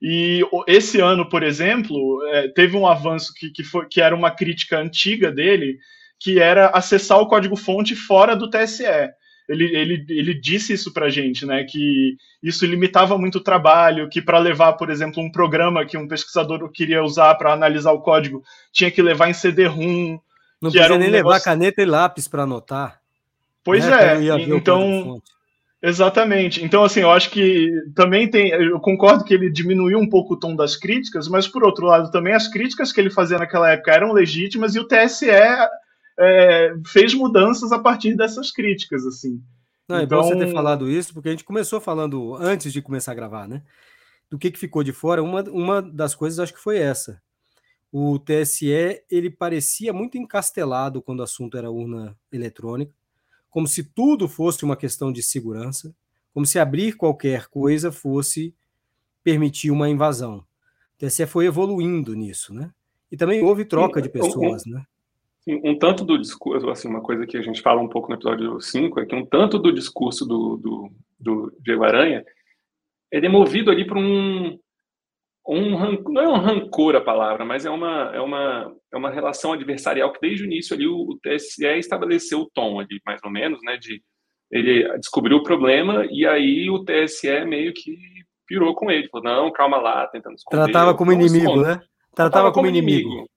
[0.00, 4.30] E esse ano, por exemplo, é, teve um avanço que, que, foi, que era uma
[4.30, 5.78] crítica antiga dele,
[6.20, 8.84] que era acessar o código-fonte fora do TSE.
[9.48, 11.64] Ele, ele, ele disse isso para gente, né?
[11.64, 16.08] Que isso limitava muito o trabalho, que para levar, por exemplo, um programa que um
[16.08, 20.18] pesquisador queria usar para analisar o código, tinha que levar em CD-ROM.
[20.60, 21.34] Não podia um nem negócio...
[21.34, 23.00] levar caneta e lápis para anotar.
[23.62, 24.26] Pois né?
[24.26, 25.20] é, então.
[25.82, 26.64] Exatamente.
[26.64, 28.48] Então, assim, eu acho que também tem.
[28.48, 32.10] Eu concordo que ele diminuiu um pouco o tom das críticas, mas, por outro lado,
[32.10, 35.28] também as críticas que ele fazia naquela época eram legítimas e o TSE
[36.18, 39.42] é, fez mudanças a partir dessas críticas, assim.
[39.88, 40.18] Não, então...
[40.18, 43.12] é bom você ter então falado isso, porque a gente começou falando, antes de começar
[43.12, 43.62] a gravar, né?
[44.30, 47.20] Do que, que ficou de fora, uma, uma das coisas acho que foi essa.
[47.92, 52.92] O TSE, ele parecia muito encastelado quando o assunto era urna eletrônica
[53.54, 55.94] como se tudo fosse uma questão de segurança,
[56.32, 58.52] como se abrir qualquer coisa fosse
[59.22, 60.38] permitir uma invasão.
[60.38, 62.72] O TSE foi evoluindo nisso, né?
[63.12, 64.84] E também houve troca de pessoas, né?
[65.46, 68.58] Um tanto do discurso, assim, uma coisa que a gente fala um pouco no episódio
[68.58, 72.24] 5, é que um tanto do discurso do, do, do Diego Aranha
[73.12, 74.58] é movido ali por um,
[75.46, 79.52] um não é um rancor a palavra, mas é uma, é uma, é uma relação
[79.52, 83.30] adversarial que desde o início ali o, o TSE estabeleceu o tom ali, mais ou
[83.30, 84.02] menos, né, de
[84.50, 87.96] ele descobriu o problema e aí o TSE meio que
[88.46, 90.64] pirou com ele, falou, não, calma lá, tentando esconder.
[90.64, 91.74] Tratava como inimigo, né?
[91.74, 93.08] Tratava, Tratava como, como inimigo.
[93.08, 93.28] inimigo.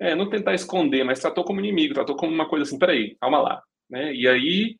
[0.00, 3.38] É, não tentar esconder, mas tratou como inimigo, tratou como uma coisa assim, peraí, calma
[3.40, 4.14] lá, né?
[4.14, 4.76] E aí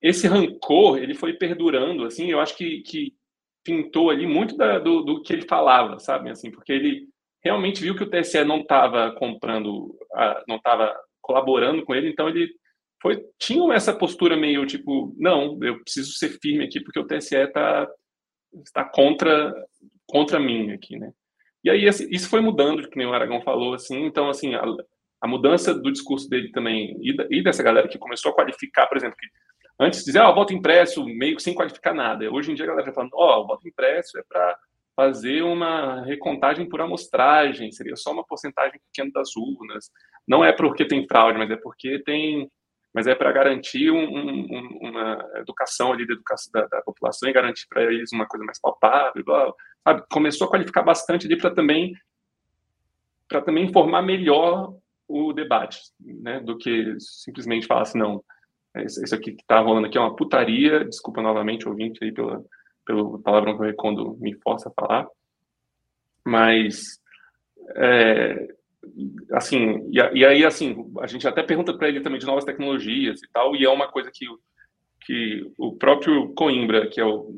[0.00, 3.14] esse rancor, ele foi perdurando, assim, eu acho que, que
[3.64, 6.30] pintou ali muito da, do, do, que ele falava, sabe?
[6.30, 7.08] Assim, porque ele
[7.42, 9.96] realmente viu que o TSE não estava comprando,
[10.48, 12.48] não estava colaborando com ele, então ele
[13.02, 17.36] foi tinha essa postura meio tipo, não, eu preciso ser firme aqui porque o TSE
[17.36, 17.88] está
[18.64, 19.52] está contra
[20.06, 21.12] contra mim aqui, né?
[21.64, 24.04] E aí isso foi mudando, que nem o Aragão falou, assim.
[24.04, 24.62] Então, assim, a,
[25.22, 28.96] a mudança do discurso dele também e, e, dessa galera que começou a qualificar, por
[28.96, 29.26] exemplo, que
[29.78, 32.30] Antes dizer, ah, o voto impresso, meio que sem qualificar nada.
[32.30, 34.56] Hoje em dia a galera está falando, ó, oh, voto impresso é para
[34.94, 39.90] fazer uma recontagem por amostragem, seria só uma porcentagem pequena das urnas.
[40.26, 42.48] Não é porque tem fraude, mas é porque tem.
[42.94, 47.32] Mas é para garantir um, um, uma educação ali da, educação da, da população e
[47.32, 49.24] garantir para eles uma coisa mais palpável.
[49.24, 49.52] Blá,
[49.84, 50.02] sabe?
[50.10, 51.94] Começou a qualificar bastante ali para também
[53.28, 54.74] para também informar melhor
[55.08, 58.22] o debate, né, do que simplesmente falar assim, não,
[58.76, 62.44] isso aqui que está rolando aqui é uma putaria, desculpa novamente, ouvinte, aí pela,
[62.84, 65.06] pelo palavrão que o Recondo me força a falar,
[66.24, 66.98] mas,
[67.76, 68.54] é,
[69.32, 73.22] assim, e, e, aí, assim, a gente até pergunta para ele também de novas tecnologias
[73.22, 74.26] e tal, e é uma coisa que,
[75.04, 77.30] que o próprio Coimbra, que é o,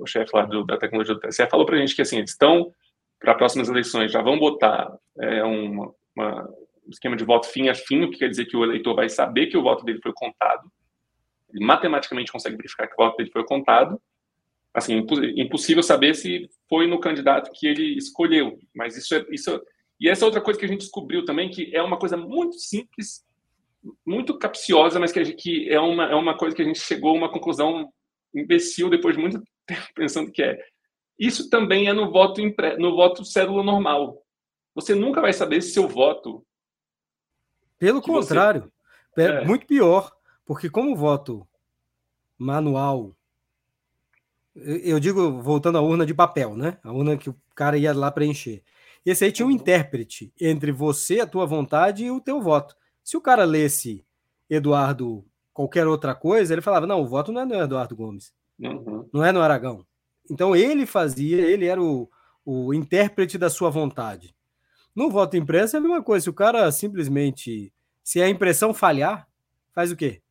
[0.00, 2.72] o chefe lá do, da tecnologia do TSE, falou para a gente que, assim, estão,
[3.18, 6.48] para próximas eleições, já vão botar é, uma, uma
[6.88, 9.46] esquema de voto fim a fim, o que quer dizer que o eleitor vai saber
[9.46, 10.70] que o voto dele foi contado,
[11.52, 14.00] ele matematicamente consegue verificar que o voto dele foi contado.
[14.72, 15.04] Assim,
[15.36, 19.60] impossível saber se foi no candidato que ele escolheu, mas isso é isso
[20.00, 22.56] e essa é outra coisa que a gente descobriu também que é uma coisa muito
[22.58, 23.22] simples,
[24.06, 27.10] muito capciosa, mas que, gente, que é uma é uma coisa que a gente chegou
[27.10, 27.90] a uma conclusão
[28.34, 30.58] imbecil depois de muito tempo pensando que é.
[31.18, 34.22] Isso também é no voto impre, no voto cédula normal.
[34.74, 36.44] Você nunca vai saber se seu voto
[37.80, 38.70] pelo contrário,
[39.14, 39.22] você...
[39.22, 40.12] é muito pior,
[40.44, 41.48] porque como voto
[42.36, 43.16] manual,
[44.54, 46.78] eu digo voltando à urna de papel, né?
[46.84, 48.62] A urna que o cara ia lá preencher.
[49.04, 49.56] Esse aí tinha um uhum.
[49.56, 52.76] intérprete entre você, a tua vontade e o teu voto.
[53.10, 54.06] Se o cara lesse
[54.48, 58.32] Eduardo qualquer outra coisa, ele falava: não, o voto não é do Eduardo Gomes.
[58.56, 59.08] Uhum.
[59.12, 59.84] Não é no Aragão.
[60.30, 62.08] Então ele fazia, ele era o,
[62.44, 64.32] o intérprete da sua vontade.
[64.94, 66.22] No voto impresso é a mesma coisa.
[66.22, 67.72] Se o cara simplesmente.
[68.04, 69.26] Se a impressão falhar,
[69.74, 70.22] faz o quê?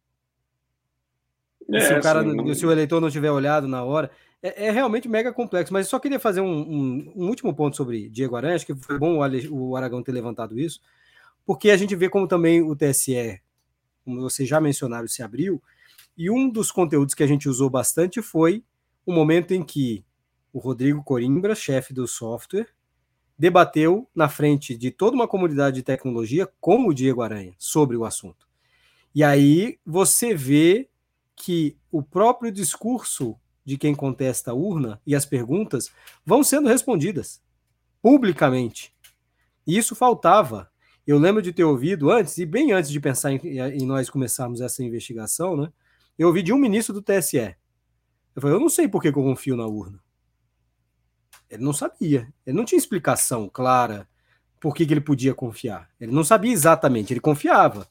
[1.73, 4.09] É, se o cara, assim, se o eleitor não tiver olhado na hora.
[4.41, 5.73] É, é realmente mega complexo.
[5.73, 8.97] Mas só queria fazer um, um, um, último ponto sobre Diego Aranha, acho que foi
[8.97, 10.79] bom o, o Aragão ter levantado isso,
[11.49, 13.41] porque a gente vê como também o TSE,
[14.05, 15.59] como vocês já mencionaram, se abriu,
[16.15, 18.63] e um dos conteúdos que a gente usou bastante foi
[19.03, 20.05] o momento em que
[20.53, 22.67] o Rodrigo Coimbra, chefe do software,
[23.35, 28.05] debateu na frente de toda uma comunidade de tecnologia com o Diego Aranha sobre o
[28.05, 28.47] assunto.
[29.15, 30.87] E aí você vê
[31.35, 33.35] que o próprio discurso
[33.65, 35.91] de quem contesta a urna e as perguntas
[36.23, 37.41] vão sendo respondidas
[38.03, 38.93] publicamente.
[39.65, 40.68] E isso faltava.
[41.09, 44.61] Eu lembro de ter ouvido antes, e bem antes de pensar em, em nós começarmos
[44.61, 45.73] essa investigação, né?
[46.15, 47.55] Eu ouvi de um ministro do TSE.
[48.35, 49.99] Eu falei, eu não sei por que, eu confio na urna.
[51.49, 52.31] Ele não sabia.
[52.45, 54.07] Ele não tinha explicação clara
[54.59, 55.89] por que, que ele podia confiar.
[55.99, 57.87] Ele não sabia exatamente, ele confiava,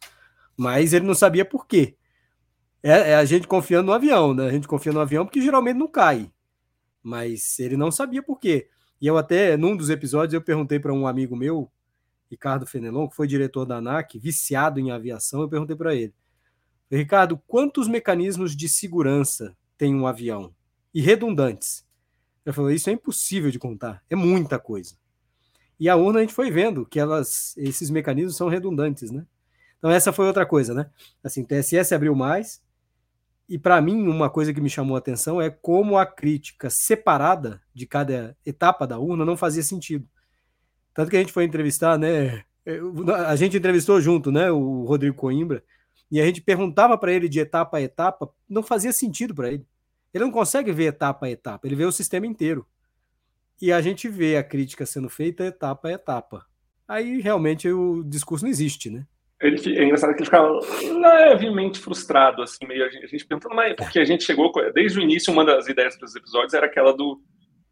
[0.56, 1.96] mas ele não sabia por quê.
[2.84, 4.46] É, é, a gente confiando no avião, né?
[4.46, 6.30] A gente confia no avião porque geralmente não cai.
[7.02, 8.68] Mas ele não sabia por quê.
[9.00, 11.68] E eu até, num dos episódios, eu perguntei para um amigo meu,
[12.30, 16.14] Ricardo Fenelon, que foi diretor da ANAC, viciado em aviação, eu perguntei para ele,
[16.90, 20.54] Ricardo, quantos mecanismos de segurança tem um avião?
[20.94, 21.86] E redundantes.
[22.44, 24.96] Ele falou, isso é impossível de contar, é muita coisa.
[25.78, 29.26] E a urna a gente foi vendo que elas, esses mecanismos são redundantes, né?
[29.78, 30.90] Então essa foi outra coisa, né?
[31.22, 32.62] Assim, TSS abriu mais,
[33.48, 37.62] e para mim, uma coisa que me chamou a atenção é como a crítica separada
[37.72, 40.06] de cada etapa da urna não fazia sentido.
[40.98, 42.42] Tanto que a gente foi entrevistar, né?
[43.24, 44.50] A gente entrevistou junto, né?
[44.50, 45.62] O Rodrigo Coimbra,
[46.10, 49.64] e a gente perguntava para ele de etapa a etapa, não fazia sentido para ele.
[50.12, 52.66] Ele não consegue ver etapa a etapa, ele vê o sistema inteiro.
[53.62, 56.44] E a gente vê a crítica sendo feita etapa a etapa.
[56.88, 59.06] Aí realmente o discurso não existe, né?
[59.40, 63.54] ele, é engraçado que ele ficava levemente frustrado, assim, meio a gente, a gente perguntando,
[63.54, 66.92] mas porque a gente chegou, desde o início, uma das ideias dos episódios era aquela
[66.92, 67.22] do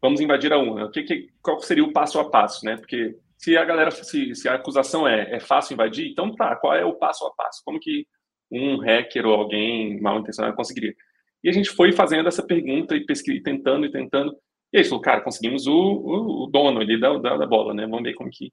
[0.01, 0.85] vamos invadir a urna.
[0.85, 2.77] O que, que, qual seria o passo a passo, né?
[2.77, 6.73] Porque se a galera, se, se a acusação é, é fácil invadir, então tá, qual
[6.73, 7.61] é o passo a passo?
[7.63, 8.07] Como que
[8.51, 10.95] um hacker ou alguém mal intencionado conseguiria?
[11.43, 14.35] E a gente foi fazendo essa pergunta e pesquisando, tentando e tentando.
[14.73, 17.83] E aí falou, cara, conseguimos o, o, o dono ali da, da, da, bola, né?
[17.83, 18.51] Vamos ver como que.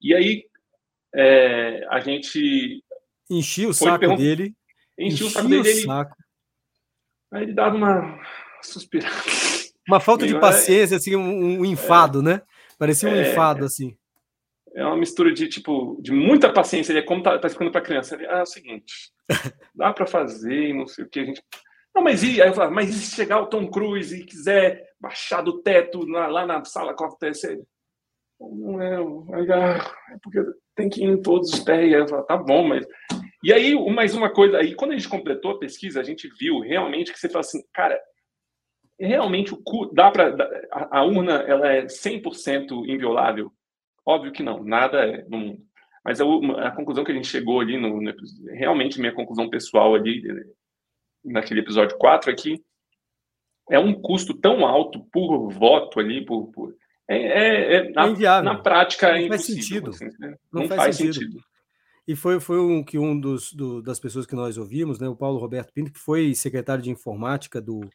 [0.00, 0.44] E aí
[1.14, 2.82] é, a gente.
[3.30, 4.18] Enchia o saco pergunt...
[4.18, 4.54] dele.
[4.98, 5.70] Enchia o saco dele.
[5.70, 6.16] O saco.
[7.32, 8.20] Aí ele dava uma
[8.62, 9.14] suspirada.
[9.88, 10.96] Uma falta de paciência, é...
[10.96, 12.22] assim, um, um enfado, é...
[12.22, 12.42] né?
[12.78, 13.30] Parecia um é...
[13.30, 13.96] enfado, assim.
[14.74, 16.92] É uma mistura de, tipo, de muita paciência.
[16.92, 18.16] Ele é como tá, tá explicando para criança.
[18.16, 19.12] Ele, ah, é o seguinte,
[19.74, 21.42] dá para fazer, não sei o que a gente.
[21.94, 24.84] Não, mas e, aí eu falava, mas e se chegar o Tom Cruise e quiser
[25.00, 27.62] baixar do teto na, lá na sala com a TC?
[28.40, 30.40] Não é, é porque
[30.74, 31.94] tem que ir em todos os pés.
[31.94, 32.84] Aí eu falo, tá bom, mas.
[33.44, 36.58] E aí, mais uma coisa, aí quando a gente completou a pesquisa, a gente viu
[36.60, 37.96] realmente que você fala assim, cara,
[38.98, 39.56] realmente
[39.92, 40.34] dá para
[40.70, 43.52] a, a, urna ela é 100% inviolável?
[44.06, 45.62] Óbvio que não, nada é no mundo.
[46.04, 46.24] Mas a,
[46.66, 48.14] a conclusão que a gente chegou ali, no, no,
[48.52, 50.22] realmente minha conclusão pessoal ali,
[51.24, 52.62] naquele episódio 4 aqui,
[53.70, 56.74] é um custo tão alto por voto ali, por, por
[57.08, 59.90] é, é, é na, é na, prática é não faz sentido.
[59.90, 60.36] Assim, né?
[60.52, 61.14] não, não, faz, faz sentido.
[61.14, 61.44] sentido.
[62.06, 65.16] E foi, foi um que um dos, do, das pessoas que nós ouvimos, né, o
[65.16, 67.88] Paulo Roberto Pinto, que foi secretário de informática do,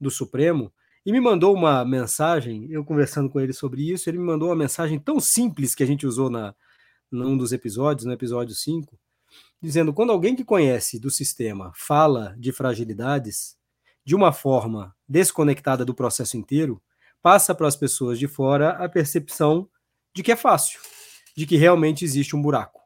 [0.00, 0.72] do Supremo,
[1.04, 4.56] e me mandou uma mensagem, eu conversando com ele sobre isso, ele me mandou uma
[4.56, 6.54] mensagem tão simples que a gente usou na,
[7.10, 8.98] num dos episódios, no episódio 5,
[9.62, 13.56] dizendo: quando alguém que conhece do sistema fala de fragilidades
[14.04, 16.82] de uma forma desconectada do processo inteiro,
[17.22, 19.68] passa para as pessoas de fora a percepção
[20.14, 20.80] de que é fácil,
[21.36, 22.80] de que realmente existe um buraco.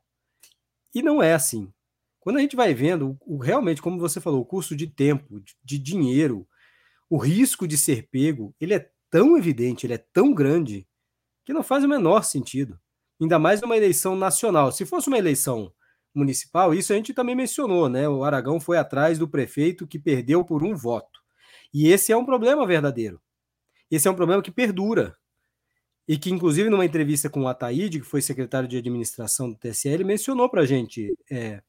[0.94, 1.72] E não é assim.
[2.20, 5.54] Quando a gente vai vendo, o, realmente, como você falou, o custo de tempo, de,
[5.62, 6.46] de dinheiro,
[7.09, 10.87] o risco de ser pego, ele é tão evidente, ele é tão grande,
[11.44, 12.79] que não faz o menor sentido.
[13.21, 14.73] Ainda mais numa eleição nacional.
[14.73, 15.73] Se fosse uma eleição
[16.15, 18.09] municipal, isso a gente também mencionou, né?
[18.09, 21.21] O Aragão foi atrás do prefeito que perdeu por um voto.
[21.73, 23.21] E esse é um problema verdadeiro.
[23.90, 25.17] Esse é um problema que perdura.
[26.07, 29.88] E que, inclusive, numa entrevista com o Ataíde, que foi secretário de administração do TSE,
[29.88, 31.63] ele mencionou para a gente é,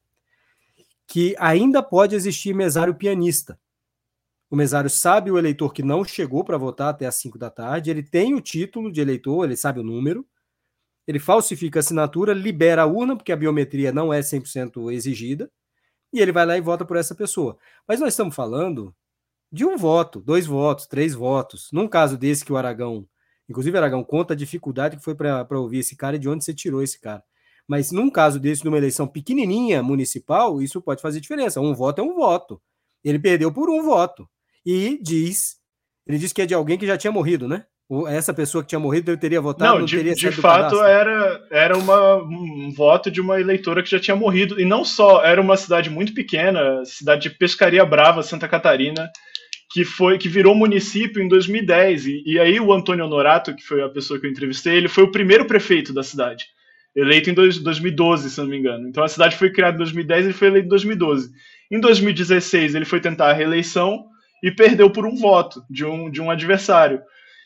[1.08, 3.58] que ainda pode existir mesário pianista.
[4.50, 7.90] O mesário sabe o eleitor que não chegou para votar até às 5 da tarde,
[7.90, 10.26] ele tem o título de eleitor, ele sabe o número,
[11.08, 15.52] ele falsifica a assinatura, libera a urna, porque a biometria não é 100% exigida,
[16.14, 17.58] e ele vai lá e vota por essa pessoa.
[17.88, 18.96] Mas nós estamos falando
[19.52, 21.70] de um voto, dois votos, três votos.
[21.72, 23.08] Num caso desse que o Aragão,
[23.50, 26.54] inclusive Aragão conta a dificuldade que foi para ouvir esse cara e de onde você
[26.54, 27.24] tirou esse cara.
[27.68, 31.62] Mas num caso desse, numa eleição pequenininha municipal, isso pode fazer diferença.
[31.62, 32.62] Um voto é um voto.
[33.04, 34.28] Ele perdeu por um voto.
[34.66, 35.56] E diz,
[36.08, 37.66] ele diz que é de alguém que já tinha morrido, né?
[38.08, 39.74] Essa pessoa que tinha morrido eu teria votado.
[39.74, 43.92] Não, não de, teria de fato era, era uma, um voto de uma eleitora que
[43.92, 44.60] já tinha morrido.
[44.60, 49.08] E não só, era uma cidade muito pequena, cidade de Pescaria Brava, Santa Catarina,
[49.72, 52.08] que foi que virou município em 2010.
[52.08, 55.04] E, e aí o Antônio Honorato, que foi a pessoa que eu entrevistei, ele foi
[55.04, 56.46] o primeiro prefeito da cidade
[56.96, 58.88] eleito em dois, 2012, se não me engano.
[58.88, 61.30] Então a cidade foi criada em 2010 e ele foi eleito em 2012.
[61.70, 64.06] Em 2016 ele foi tentar a reeleição
[64.44, 67.02] e perdeu por um voto de um, de um adversário.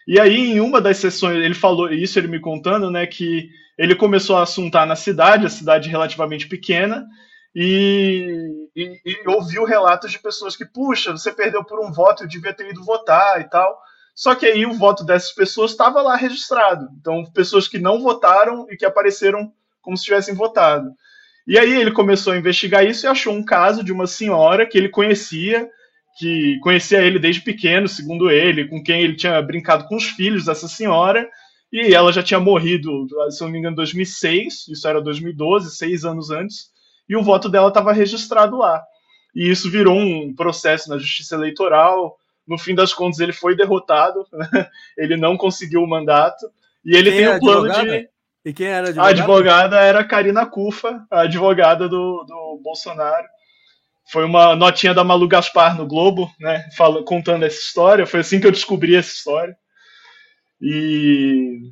[0.08, 3.96] E aí em uma das sessões ele falou isso ele me contando, né, que ele
[3.96, 7.06] começou a assuntar na cidade, a cidade relativamente pequena,
[7.56, 12.28] e, e, e ouviu relatos de pessoas que, puxa, você perdeu por um voto, eu
[12.28, 13.80] devia ter ido votar e tal.
[14.14, 16.90] Só que aí o voto dessas pessoas estava lá registrado.
[17.00, 20.92] Então, pessoas que não votaram e que apareceram como se tivessem votado.
[21.48, 24.78] E aí ele começou a investigar isso e achou um caso de uma senhora que
[24.78, 25.70] ele conhecia,
[26.20, 30.43] que conhecia ele desde pequeno, segundo ele, com quem ele tinha brincado com os filhos
[30.43, 31.26] dessa senhora,
[31.72, 36.03] e ela já tinha morrido, se não me engano, em 2006, isso era 2012, seis
[36.03, 36.72] anos antes,
[37.07, 38.84] e o voto dela estava registrado lá.
[39.34, 44.26] E isso virou um processo na justiça eleitoral, no fim das contas ele foi derrotado,
[44.97, 46.51] ele não conseguiu o mandato
[46.84, 47.97] e ele quem tem o plano advogada?
[47.97, 48.09] de
[48.43, 49.07] e quem era a advogada?
[49.07, 53.26] A advogada era a Karina Cufa, a advogada do, do Bolsonaro.
[54.12, 58.05] Foi uma notinha da Malu Gaspar no Globo, né, fala, contando essa história.
[58.05, 59.55] Foi assim que eu descobri essa história.
[60.62, 61.72] E,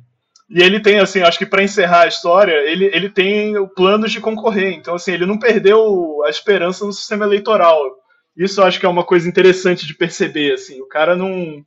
[0.50, 4.08] e ele tem, assim, acho que para encerrar a história, ele, ele tem o plano
[4.08, 4.72] de concorrer.
[4.74, 7.98] Então, assim, ele não perdeu a esperança no sistema eleitoral
[8.38, 11.64] isso eu acho que é uma coisa interessante de perceber, assim, o cara não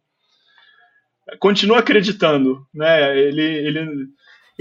[1.38, 3.20] continua acreditando, né?
[3.20, 4.08] Ele, ele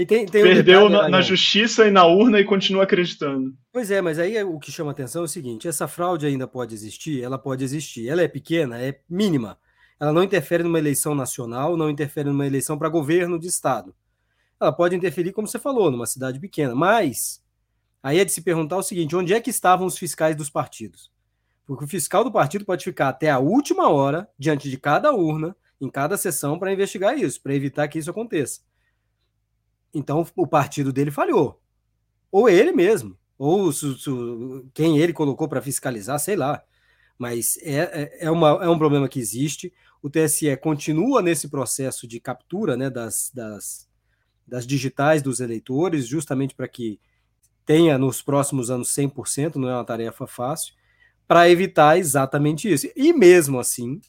[0.05, 3.53] tem, tem perdeu um na, na, justiça e na urna e continua acreditando.
[3.71, 6.73] Pois é, mas aí o que chama atenção é o seguinte: essa fraude ainda pode
[6.73, 9.57] existir, ela pode existir, ela é pequena, é mínima.
[9.99, 13.93] Ela não interfere numa eleição nacional, não interfere numa eleição para governo de estado.
[14.59, 17.43] Ela pode interferir, como você falou, numa cidade pequena, mas
[18.01, 21.11] aí é de se perguntar o seguinte: onde é que estavam os fiscais dos partidos?
[21.67, 25.55] Porque o fiscal do partido pode ficar até a última hora diante de cada urna,
[25.79, 28.61] em cada sessão, para investigar isso, para evitar que isso aconteça.
[29.93, 31.61] Então o partido dele falhou.
[32.31, 36.63] Ou ele mesmo, ou su, su, quem ele colocou para fiscalizar, sei lá.
[37.17, 39.73] Mas é, é, é, uma, é um problema que existe.
[40.01, 43.87] O TSE continua nesse processo de captura né, das, das,
[44.47, 46.99] das digitais dos eleitores, justamente para que
[47.65, 50.73] tenha nos próximos anos 100%, não é uma tarefa fácil
[51.27, 52.89] para evitar exatamente isso.
[52.95, 54.01] E mesmo assim,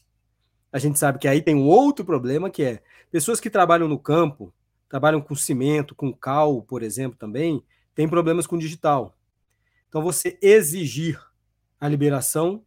[0.71, 3.97] a gente sabe que aí tem um outro problema que é pessoas que trabalham no
[3.97, 4.53] campo,
[4.93, 7.63] trabalham com cimento, com cal, por exemplo, também,
[7.95, 9.17] tem problemas com digital.
[9.89, 11.19] Então você exigir
[11.79, 12.63] a liberação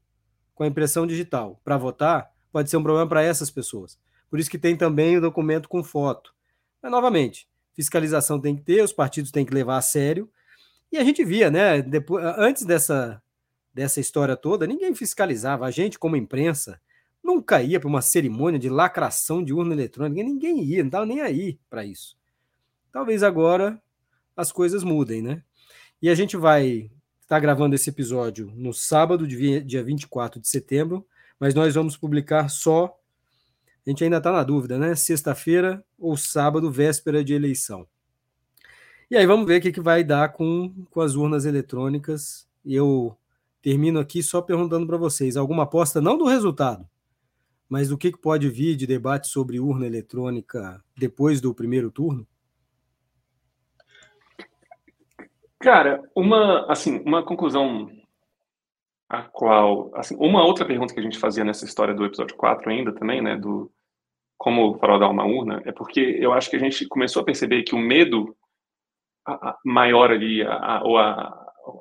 [0.53, 3.97] com a impressão digital para votar pode ser um problema para essas pessoas.
[4.29, 6.35] Por isso que tem também o documento com foto.
[6.83, 10.29] Mas novamente, fiscalização tem que ter, os partidos têm que levar a sério.
[10.91, 13.23] E a gente via, né, depois, antes dessa
[13.73, 15.65] dessa história toda, ninguém fiscalizava.
[15.65, 16.81] A gente, como imprensa,
[17.27, 21.21] nunca ia para uma cerimônia de lacração de urna eletrônica, ninguém ia, não estava nem
[21.21, 22.17] aí para isso.
[22.93, 23.83] Talvez agora
[24.37, 25.43] as coisas mudem, né?
[26.01, 31.07] E a gente vai estar tá gravando esse episódio no sábado, dia 24 de setembro,
[31.39, 32.97] mas nós vamos publicar só.
[33.85, 34.95] A gente ainda está na dúvida, né?
[34.95, 37.87] Sexta-feira ou sábado, véspera de eleição.
[39.11, 42.49] E aí vamos ver o que, que vai dar com, com as urnas eletrônicas.
[42.65, 43.17] Eu
[43.63, 46.89] termino aqui só perguntando para vocês: alguma aposta não do resultado,
[47.69, 52.27] mas do que pode vir de debate sobre urna eletrônica depois do primeiro turno?
[55.59, 57.91] Cara, uma assim, uma conclusão
[59.09, 62.71] a qual, assim, uma outra pergunta que a gente fazia nessa história do episódio 4
[62.71, 63.71] ainda também, né, do
[64.37, 67.75] como fraudar uma urna, é porque eu acho que a gente começou a perceber que
[67.75, 68.37] o medo
[69.27, 71.13] a, a, maior ali, a, ou a,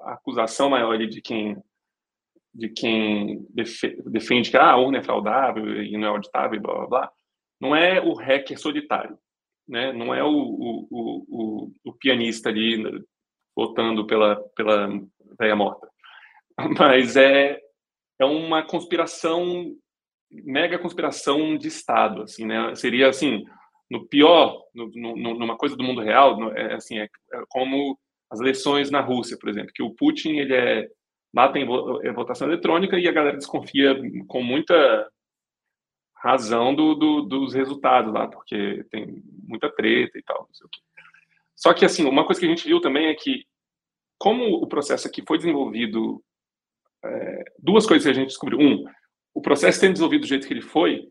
[0.03, 1.61] a acusação maior ali de quem
[2.55, 3.45] de quem
[4.05, 7.11] defende que ah, a urna é fraudável e não é auditável e blá blá blá,
[7.59, 9.17] não é o hacker solitário,
[9.67, 9.91] né?
[9.91, 12.81] não é o, o, o, o pianista ali
[13.55, 14.87] votando pela, pela
[15.37, 15.89] velha morta,
[16.79, 17.59] mas é,
[18.19, 19.75] é uma conspiração,
[20.31, 22.73] mega conspiração de Estado, assim, né?
[22.75, 23.43] Seria assim,
[23.91, 27.97] no pior, no, no, numa coisa do mundo real, no, é, assim, é, é como
[28.31, 30.89] as eleições na Rússia, por exemplo, que o Putin ele é
[31.35, 31.65] Lá tem
[32.13, 33.93] votação eletrônica e a galera desconfia
[34.25, 35.11] com muita
[36.15, 40.49] razão do, do, dos resultados lá, porque tem muita treta e tal,
[41.53, 43.45] Só que, assim, uma coisa que a gente viu também é que,
[44.17, 46.23] como o processo aqui foi desenvolvido,
[47.03, 48.57] é, duas coisas que a gente descobriu.
[48.57, 48.85] Um,
[49.33, 51.05] o processo tendo desenvolvido do jeito que ele foi,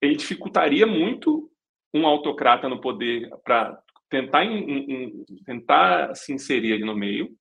[0.00, 1.50] ele dificultaria muito
[1.92, 4.42] um autocrata no poder para tentar,
[5.44, 7.36] tentar se inserir ali no meio,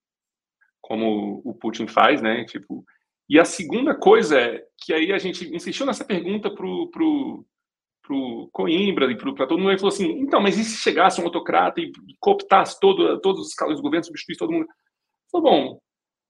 [0.85, 2.45] como o Putin faz, né?
[2.45, 2.85] Tipo,
[3.27, 7.43] e a segunda coisa é que aí a gente insistiu nessa pergunta pro, pro,
[8.03, 11.23] pro Coimbra e para todo mundo, ele falou assim, então, mas e se chegasse um
[11.23, 14.67] autocrata e cooptasse todo, todos os escalões do governo, substituísse todo mundo?
[15.31, 15.81] Falou, bom,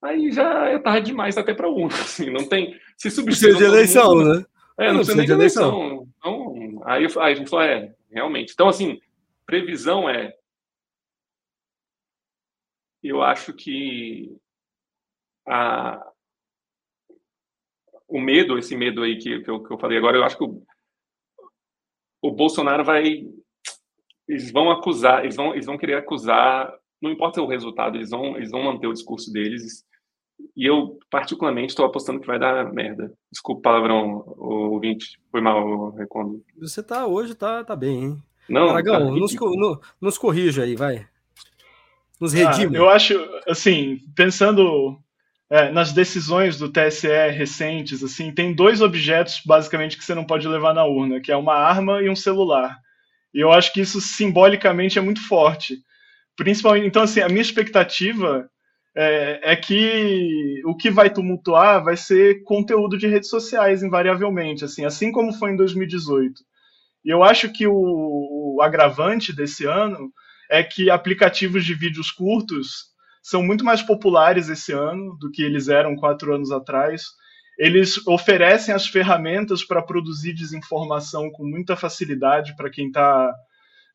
[0.01, 2.79] aí já é tarde demais até para um, assim, não tem...
[2.97, 4.45] Se substituir de eleição, mundo, né?
[4.79, 5.77] É, não, não precisa nem de eleição.
[5.77, 6.07] eleição.
[6.17, 8.53] Então, aí, aí a gente falou, é, realmente.
[8.53, 9.01] Então, assim,
[9.45, 10.33] previsão é
[13.07, 14.35] eu acho que
[15.47, 16.05] a,
[18.07, 20.43] o medo, esse medo aí que, que, eu, que eu falei agora, eu acho que
[20.43, 20.61] o,
[22.21, 23.25] o Bolsonaro vai.
[24.27, 28.35] Eles vão acusar, eles vão, eles vão querer acusar, não importa o resultado, eles vão,
[28.37, 29.85] eles vão manter o discurso deles.
[30.55, 33.13] E eu, particularmente, estou apostando que vai dar merda.
[33.31, 35.19] Desculpa o palavrão, o ouvinte.
[35.31, 36.43] Foi mal, Recondo.
[36.57, 38.23] Você tá hoje, tá, tá bem, hein?
[38.49, 41.07] Não, Aragão, tá nos, no, nos corrija aí, vai.
[42.19, 42.75] Nos redima.
[42.75, 43.13] Ah, eu acho,
[43.47, 44.99] assim, pensando
[45.49, 50.47] é, nas decisões do TSE recentes, assim, tem dois objetos basicamente que você não pode
[50.47, 52.77] levar na urna, que é uma arma e um celular.
[53.33, 55.77] E eu acho que isso simbolicamente é muito forte.
[56.35, 58.49] Principalmente, então assim, a minha expectativa
[58.95, 64.85] é, é, que o que vai tumultuar vai ser conteúdo de redes sociais, invariavelmente, assim,
[64.85, 66.41] assim como foi em 2018.
[67.03, 70.11] E eu acho que o, o agravante desse ano
[70.49, 72.94] é que aplicativos de vídeos curtos
[73.25, 77.01] são muito mais populares esse ano do que eles eram quatro anos atrás.
[77.57, 83.33] Eles oferecem as ferramentas para produzir desinformação com muita facilidade para quem está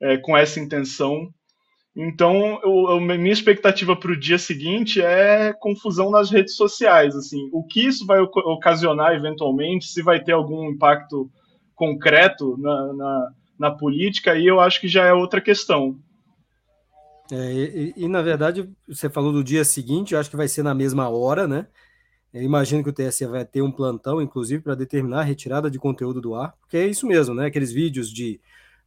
[0.03, 1.29] é, com essa intenção.
[1.95, 7.15] Então, eu, eu, minha expectativa para o dia seguinte é confusão nas redes sociais.
[7.15, 11.31] Assim, o que isso vai ocasionar eventualmente, se vai ter algum impacto
[11.77, 13.29] concreto na, na,
[13.61, 15.97] na política, aí eu acho que já é outra questão.
[17.33, 20.63] É, e, e, na verdade, você falou do dia seguinte, eu acho que vai ser
[20.63, 21.67] na mesma hora, né?
[22.33, 25.79] Eu imagino que o TSE vai ter um plantão, inclusive, para determinar a retirada de
[25.79, 27.47] conteúdo do ar, porque é isso mesmo, né?
[27.47, 28.41] Aqueles vídeos de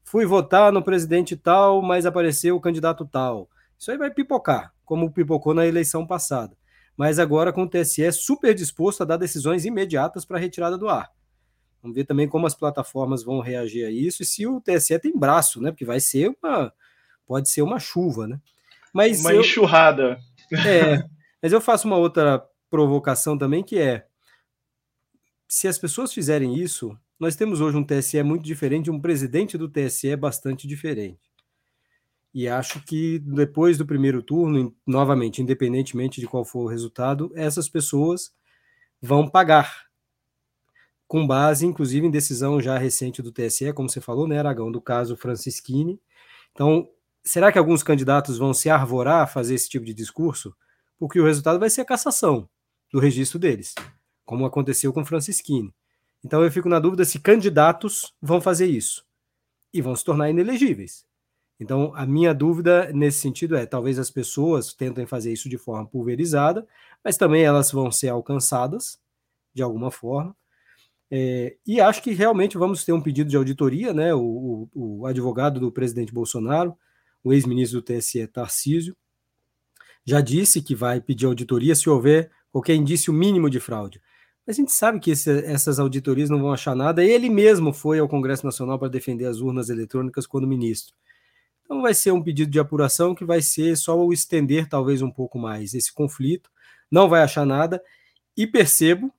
[0.03, 3.49] fui votar no presidente tal, mas apareceu o candidato tal.
[3.77, 6.55] Isso aí vai pipocar, como pipocou na eleição passada.
[6.95, 10.87] Mas agora com o TSE super disposto a dar decisões imediatas para a retirada do
[10.87, 11.11] ar.
[11.81, 15.17] Vamos ver também como as plataformas vão reagir a isso e se o TSE tem
[15.17, 15.71] braço, né?
[15.71, 16.71] Porque vai ser uma
[17.25, 18.39] pode ser uma chuva, né?
[18.93, 20.19] Mas uma eu, enxurrada.
[20.65, 21.03] É,
[21.41, 24.05] mas eu faço uma outra provocação também que é
[25.47, 29.69] se as pessoas fizerem isso, nós temos hoje um TSE muito diferente, um presidente do
[29.69, 31.31] TSE bastante diferente.
[32.33, 37.69] E acho que depois do primeiro turno, novamente, independentemente de qual for o resultado, essas
[37.69, 38.33] pessoas
[38.99, 39.85] vão pagar.
[41.07, 44.81] Com base, inclusive, em decisão já recente do TSE, como você falou, né, Aragão, do
[44.81, 46.01] caso Francisquini.
[46.51, 46.89] Então,
[47.23, 50.55] será que alguns candidatos vão se arvorar a fazer esse tipo de discurso?
[50.99, 52.49] Porque o resultado vai ser a cassação
[52.91, 53.73] do registro deles,
[54.25, 55.73] como aconteceu com Francisquini.
[56.23, 59.05] Então eu fico na dúvida se candidatos vão fazer isso
[59.73, 61.05] e vão se tornar inelegíveis.
[61.59, 65.87] Então a minha dúvida nesse sentido é: talvez as pessoas tentem fazer isso de forma
[65.87, 66.67] pulverizada,
[67.03, 68.99] mas também elas vão ser alcançadas
[69.53, 70.35] de alguma forma.
[71.11, 74.13] É, e acho que realmente vamos ter um pedido de auditoria, né?
[74.15, 76.75] O, o, o advogado do presidente Bolsonaro
[77.23, 78.95] o ex-ministro do TSE, Tarcísio,
[80.05, 84.01] já disse que vai pedir auditoria se houver qualquer indício mínimo de fraude.
[84.45, 87.03] Mas a gente sabe que esse, essas auditorias não vão achar nada.
[87.03, 90.93] Ele mesmo foi ao Congresso Nacional para defender as urnas eletrônicas quando ministro.
[91.63, 95.09] Então vai ser um pedido de apuração que vai ser só o estender talvez um
[95.09, 96.51] pouco mais esse conflito.
[96.91, 97.81] Não vai achar nada.
[98.35, 99.13] E percebo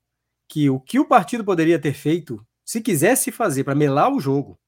[0.46, 4.58] que o que o partido poderia ter feito, se quisesse fazer para melar o jogo,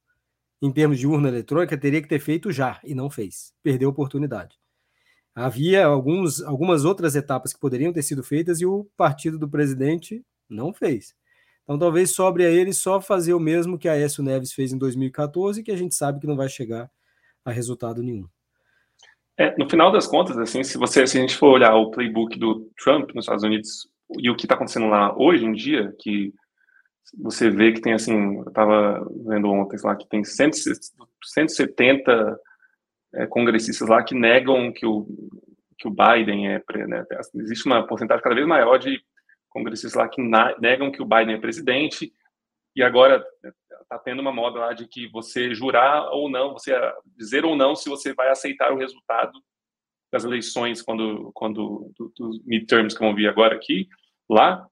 [0.61, 3.53] em termos de urna eletrônica, teria que ter feito já, e não fez.
[3.63, 4.57] Perdeu a oportunidade.
[5.35, 10.25] Havia alguns, algumas outras etapas que poderiam ter sido feitas e o partido do presidente
[10.49, 11.15] não fez.
[11.65, 14.79] Então talvez sobre a ele só fazer o mesmo que a Aécio Neves fez em
[14.79, 16.91] 2014, que a gente sabe que não vai chegar
[17.45, 18.27] a resultado nenhum.
[19.37, 22.39] É, no final das contas, assim, se você se a gente for olhar o playbook
[22.39, 23.87] do Trump nos Estados Unidos
[24.19, 26.33] e o que está acontecendo lá hoje em dia, que
[27.15, 32.41] você vê que tem assim, eu estava vendo ontem lá que tem 170
[33.15, 35.07] é, congressistas lá que negam que o,
[35.79, 37.05] que o Biden é, né,
[37.37, 39.01] existe uma porcentagem cada vez maior de
[39.49, 40.21] congressistas lá que
[40.59, 42.13] negam que o Biden é presidente,
[42.77, 43.25] e agora
[43.89, 46.79] tá tendo uma moda lá de que você jurar ou não, você
[47.17, 49.33] dizer ou não se você vai aceitar o resultado
[50.13, 53.89] das eleições quando quando dos midterms que vão vir agora aqui
[54.29, 54.69] lá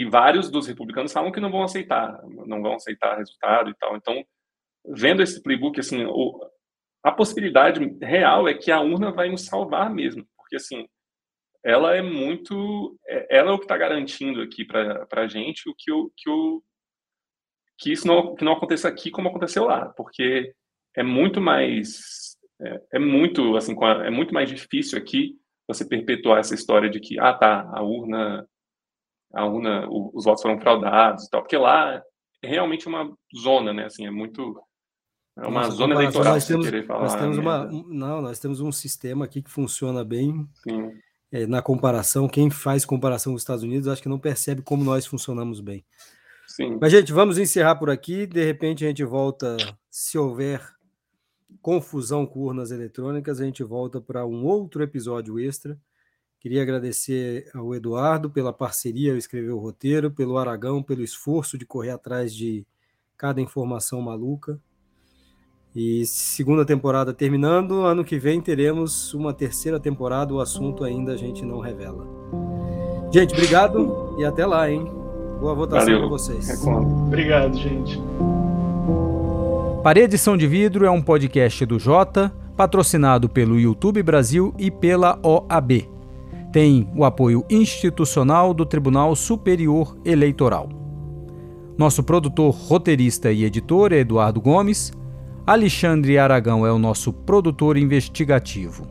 [0.00, 3.96] e vários dos republicanos falam que não vão aceitar, não vão aceitar resultado e tal.
[3.96, 4.24] Então,
[4.86, 6.40] vendo esse playbook, assim, o,
[7.02, 10.88] a possibilidade real é que a urna vai nos salvar mesmo, porque assim,
[11.64, 15.74] ela é muito, é, ela é o que está garantindo aqui para a gente o
[15.76, 16.62] que o que o
[17.78, 20.54] que isso não que não aconteça aqui como aconteceu lá, porque
[20.96, 23.74] é muito mais é, é muito assim
[24.04, 25.36] é muito mais difícil aqui
[25.68, 28.48] você perpetuar essa história de que ah tá a urna
[29.36, 32.02] a urna, os votos foram fraudados e tal, porque lá
[32.42, 33.12] é realmente uma
[33.42, 33.84] zona, né?
[33.84, 34.58] Assim, é muito
[35.36, 36.32] é uma Nossa, zona eleitoral.
[36.32, 40.48] Nós temos, falar, nós temos uma, não, nós temos um sistema aqui que funciona bem.
[41.30, 44.82] É, na comparação, quem faz comparação com os Estados Unidos, acho que não percebe como
[44.82, 45.84] nós funcionamos bem.
[46.46, 46.78] Sim.
[46.80, 48.26] Mas, gente, vamos encerrar por aqui.
[48.26, 49.56] De repente, a gente volta,
[49.90, 50.62] se houver
[51.60, 55.78] confusão com urnas eletrônicas, a gente volta para um outro episódio extra.
[56.46, 61.66] Queria agradecer ao Eduardo pela parceria ao escrever o roteiro, pelo Aragão, pelo esforço de
[61.66, 62.64] correr atrás de
[63.18, 64.56] cada informação maluca.
[65.74, 71.16] E segunda temporada terminando, ano que vem teremos uma terceira temporada, o assunto ainda a
[71.16, 72.06] gente não revela.
[73.12, 74.84] Gente, obrigado e até lá, hein?
[75.40, 76.64] Boa votação para vocês.
[76.64, 78.00] Obrigado, gente.
[79.82, 85.18] Parede Edição de Vidro é um podcast do Jota, patrocinado pelo YouTube Brasil e pela
[85.24, 85.95] OAB
[86.52, 90.68] tem o apoio institucional do Tribunal Superior Eleitoral.
[91.76, 94.92] Nosso produtor, roteirista e editor é Eduardo Gomes.
[95.46, 98.86] Alexandre Aragão é o nosso produtor investigativo.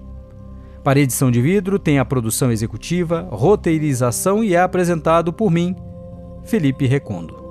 [0.84, 5.76] Para edição de vidro tem a produção executiva, roteirização e é apresentado por mim,
[6.43, 7.44] Felipe Recondo.